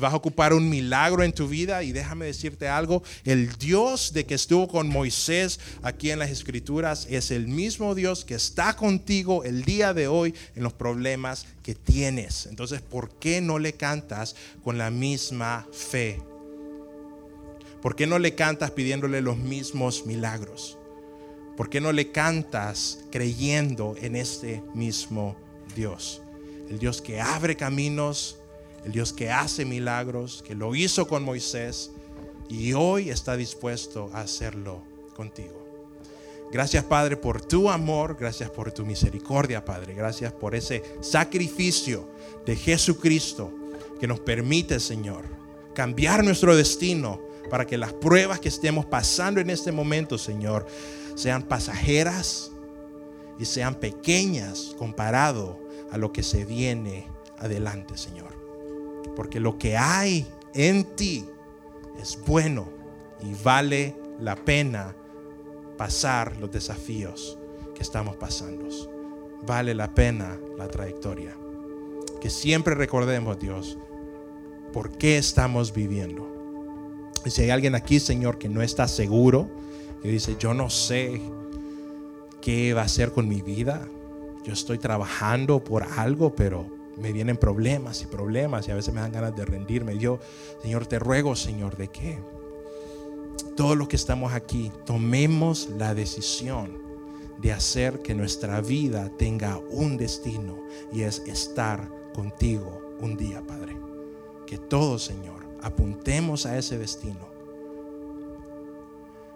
Vas 0.00 0.12
a 0.12 0.16
ocupar 0.16 0.52
un 0.52 0.68
milagro 0.68 1.22
en 1.22 1.32
tu 1.32 1.46
vida. 1.46 1.82
Y 1.82 1.92
déjame 1.92 2.26
decirte 2.26 2.68
algo, 2.68 3.02
el 3.24 3.52
Dios 3.58 4.12
de 4.12 4.26
que 4.26 4.34
estuvo 4.34 4.66
con 4.66 4.88
Moisés 4.88 5.60
aquí 5.82 6.10
en 6.10 6.18
las 6.18 6.30
escrituras 6.30 7.06
es 7.10 7.30
el 7.30 7.46
mismo 7.46 7.94
Dios 7.94 8.24
que 8.24 8.34
está 8.34 8.74
contigo 8.74 9.44
el 9.44 9.64
día 9.64 9.94
de 9.94 10.08
hoy 10.08 10.34
en 10.56 10.62
los 10.62 10.72
problemas 10.72 11.46
que 11.62 11.74
tienes. 11.74 12.46
Entonces, 12.46 12.80
¿por 12.80 13.10
qué 13.18 13.40
no 13.40 13.58
le 13.58 13.74
cantas 13.74 14.34
con 14.64 14.78
la 14.78 14.90
misma 14.90 15.66
fe? 15.72 16.20
¿Por 17.82 17.96
qué 17.96 18.06
no 18.06 18.18
le 18.18 18.34
cantas 18.34 18.72
pidiéndole 18.72 19.20
los 19.20 19.38
mismos 19.38 20.04
milagros? 20.04 20.76
¿Por 21.56 21.70
qué 21.70 21.80
no 21.80 21.92
le 21.92 22.10
cantas 22.10 23.00
creyendo 23.10 23.94
en 24.00 24.16
este 24.16 24.62
mismo 24.74 25.36
Dios? 25.74 26.22
El 26.68 26.78
Dios 26.78 27.02
que 27.02 27.20
abre 27.20 27.56
caminos, 27.56 28.39
el 28.84 28.92
Dios 28.92 29.12
que 29.12 29.30
hace 29.30 29.64
milagros, 29.64 30.42
que 30.46 30.54
lo 30.54 30.74
hizo 30.74 31.06
con 31.06 31.22
Moisés 31.22 31.90
y 32.48 32.72
hoy 32.72 33.10
está 33.10 33.36
dispuesto 33.36 34.10
a 34.12 34.22
hacerlo 34.22 34.82
contigo. 35.14 35.60
Gracias 36.52 36.84
Padre 36.84 37.16
por 37.16 37.40
tu 37.40 37.70
amor, 37.70 38.16
gracias 38.18 38.50
por 38.50 38.72
tu 38.72 38.84
misericordia 38.84 39.64
Padre, 39.64 39.94
gracias 39.94 40.32
por 40.32 40.54
ese 40.54 40.82
sacrificio 41.00 42.08
de 42.44 42.56
Jesucristo 42.56 43.52
que 44.00 44.08
nos 44.08 44.20
permite 44.20 44.80
Señor 44.80 45.40
cambiar 45.74 46.24
nuestro 46.24 46.56
destino 46.56 47.20
para 47.50 47.66
que 47.66 47.78
las 47.78 47.92
pruebas 47.92 48.40
que 48.40 48.48
estemos 48.48 48.86
pasando 48.86 49.40
en 49.40 49.50
este 49.50 49.72
momento, 49.72 50.18
Señor, 50.18 50.66
sean 51.14 51.42
pasajeras 51.42 52.50
y 53.38 53.44
sean 53.44 53.74
pequeñas 53.74 54.74
comparado 54.78 55.58
a 55.90 55.98
lo 55.98 56.12
que 56.12 56.22
se 56.22 56.44
viene 56.44 57.08
adelante, 57.38 57.96
Señor. 57.96 58.29
Porque 59.16 59.40
lo 59.40 59.58
que 59.58 59.76
hay 59.76 60.26
en 60.54 60.84
ti 60.96 61.24
es 62.00 62.18
bueno 62.26 62.68
y 63.22 63.34
vale 63.42 63.96
la 64.18 64.36
pena 64.36 64.94
pasar 65.76 66.36
los 66.38 66.50
desafíos 66.50 67.38
que 67.74 67.82
estamos 67.82 68.16
pasando. 68.16 68.68
Vale 69.46 69.74
la 69.74 69.94
pena 69.94 70.38
la 70.56 70.68
trayectoria. 70.68 71.36
Que 72.20 72.30
siempre 72.30 72.74
recordemos, 72.74 73.38
Dios, 73.38 73.78
por 74.72 74.90
qué 74.98 75.16
estamos 75.16 75.72
viviendo 75.72 76.30
y 77.24 77.30
si 77.30 77.42
hay 77.42 77.50
alguien 77.50 77.74
aquí, 77.74 78.00
Señor, 78.00 78.38
que 78.38 78.48
no 78.48 78.62
está 78.62 78.88
seguro, 78.88 79.48
que 80.02 80.08
dice, 80.08 80.36
yo 80.38 80.54
no 80.54 80.70
sé 80.70 81.20
qué 82.40 82.72
va 82.72 82.82
a 82.82 82.86
hacer 82.86 83.12
con 83.12 83.28
mi 83.28 83.42
vida, 83.42 83.86
yo 84.42 84.54
estoy 84.54 84.78
trabajando 84.78 85.62
por 85.62 85.82
algo, 85.82 86.34
pero 86.34 86.66
me 87.00 87.12
vienen 87.12 87.36
problemas 87.36 88.02
y 88.02 88.06
problemas 88.06 88.68
y 88.68 88.70
a 88.70 88.74
veces 88.74 88.92
me 88.92 89.00
dan 89.00 89.12
ganas 89.12 89.34
de 89.34 89.44
rendirme. 89.44 89.98
Yo, 89.98 90.18
Señor, 90.62 90.86
te 90.86 90.98
ruego, 90.98 91.34
Señor, 91.34 91.76
de 91.76 91.88
que 91.88 92.18
todos 93.56 93.76
los 93.76 93.88
que 93.88 93.96
estamos 93.96 94.32
aquí 94.32 94.70
tomemos 94.84 95.68
la 95.78 95.94
decisión 95.94 96.78
de 97.38 97.52
hacer 97.52 98.02
que 98.02 98.14
nuestra 98.14 98.60
vida 98.60 99.10
tenga 99.16 99.58
un 99.70 99.96
destino 99.96 100.58
y 100.92 101.02
es 101.02 101.20
estar 101.26 101.90
contigo 102.12 102.96
un 103.00 103.16
día, 103.16 103.42
Padre. 103.46 103.76
Que 104.46 104.58
todos, 104.58 105.04
Señor, 105.04 105.46
apuntemos 105.62 106.44
a 106.44 106.58
ese 106.58 106.76
destino 106.76 107.29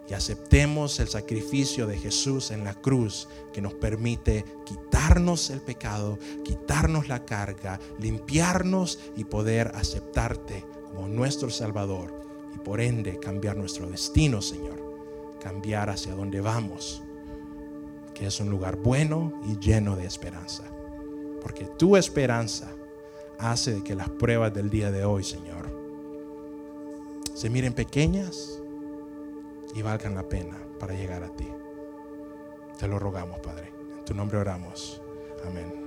y 0.07 0.13
aceptemos 0.13 0.99
el 0.99 1.07
sacrificio 1.07 1.87
de 1.87 1.97
Jesús 1.97 2.51
en 2.51 2.63
la 2.63 2.73
cruz 2.75 3.27
que 3.51 3.61
nos 3.61 3.73
permite 3.73 4.45
quitarnos 4.65 5.49
el 5.49 5.61
pecado, 5.61 6.19
quitarnos 6.43 7.07
la 7.07 7.25
carga, 7.25 7.79
limpiarnos 7.99 8.99
y 9.15 9.23
poder 9.23 9.71
aceptarte 9.75 10.63
como 10.91 11.07
nuestro 11.07 11.49
Salvador 11.49 12.13
y 12.53 12.59
por 12.59 12.81
ende 12.81 13.19
cambiar 13.19 13.57
nuestro 13.57 13.89
destino, 13.89 14.41
Señor, 14.41 15.37
cambiar 15.41 15.89
hacia 15.89 16.13
donde 16.13 16.39
vamos, 16.39 17.01
que 18.13 18.27
es 18.27 18.39
un 18.39 18.49
lugar 18.49 18.75
bueno 18.75 19.41
y 19.47 19.57
lleno 19.57 19.95
de 19.95 20.05
esperanza, 20.05 20.63
porque 21.41 21.65
tu 21.65 21.97
esperanza 21.97 22.71
hace 23.39 23.83
que 23.83 23.95
las 23.95 24.09
pruebas 24.09 24.53
del 24.53 24.69
día 24.69 24.91
de 24.91 25.03
hoy, 25.03 25.23
Señor, 25.23 25.65
se 27.33 27.49
miren 27.49 27.73
pequeñas 27.73 28.54
y 29.75 29.81
valgan 29.81 30.15
la 30.15 30.27
pena 30.27 30.57
para 30.79 30.93
llegar 30.93 31.23
a 31.23 31.29
ti. 31.35 31.47
Te 32.79 32.87
lo 32.87 32.97
rogamos, 32.97 33.39
Padre. 33.39 33.71
En 33.97 34.05
tu 34.05 34.15
nombre 34.15 34.39
oramos. 34.39 35.01
Amén. 35.45 35.84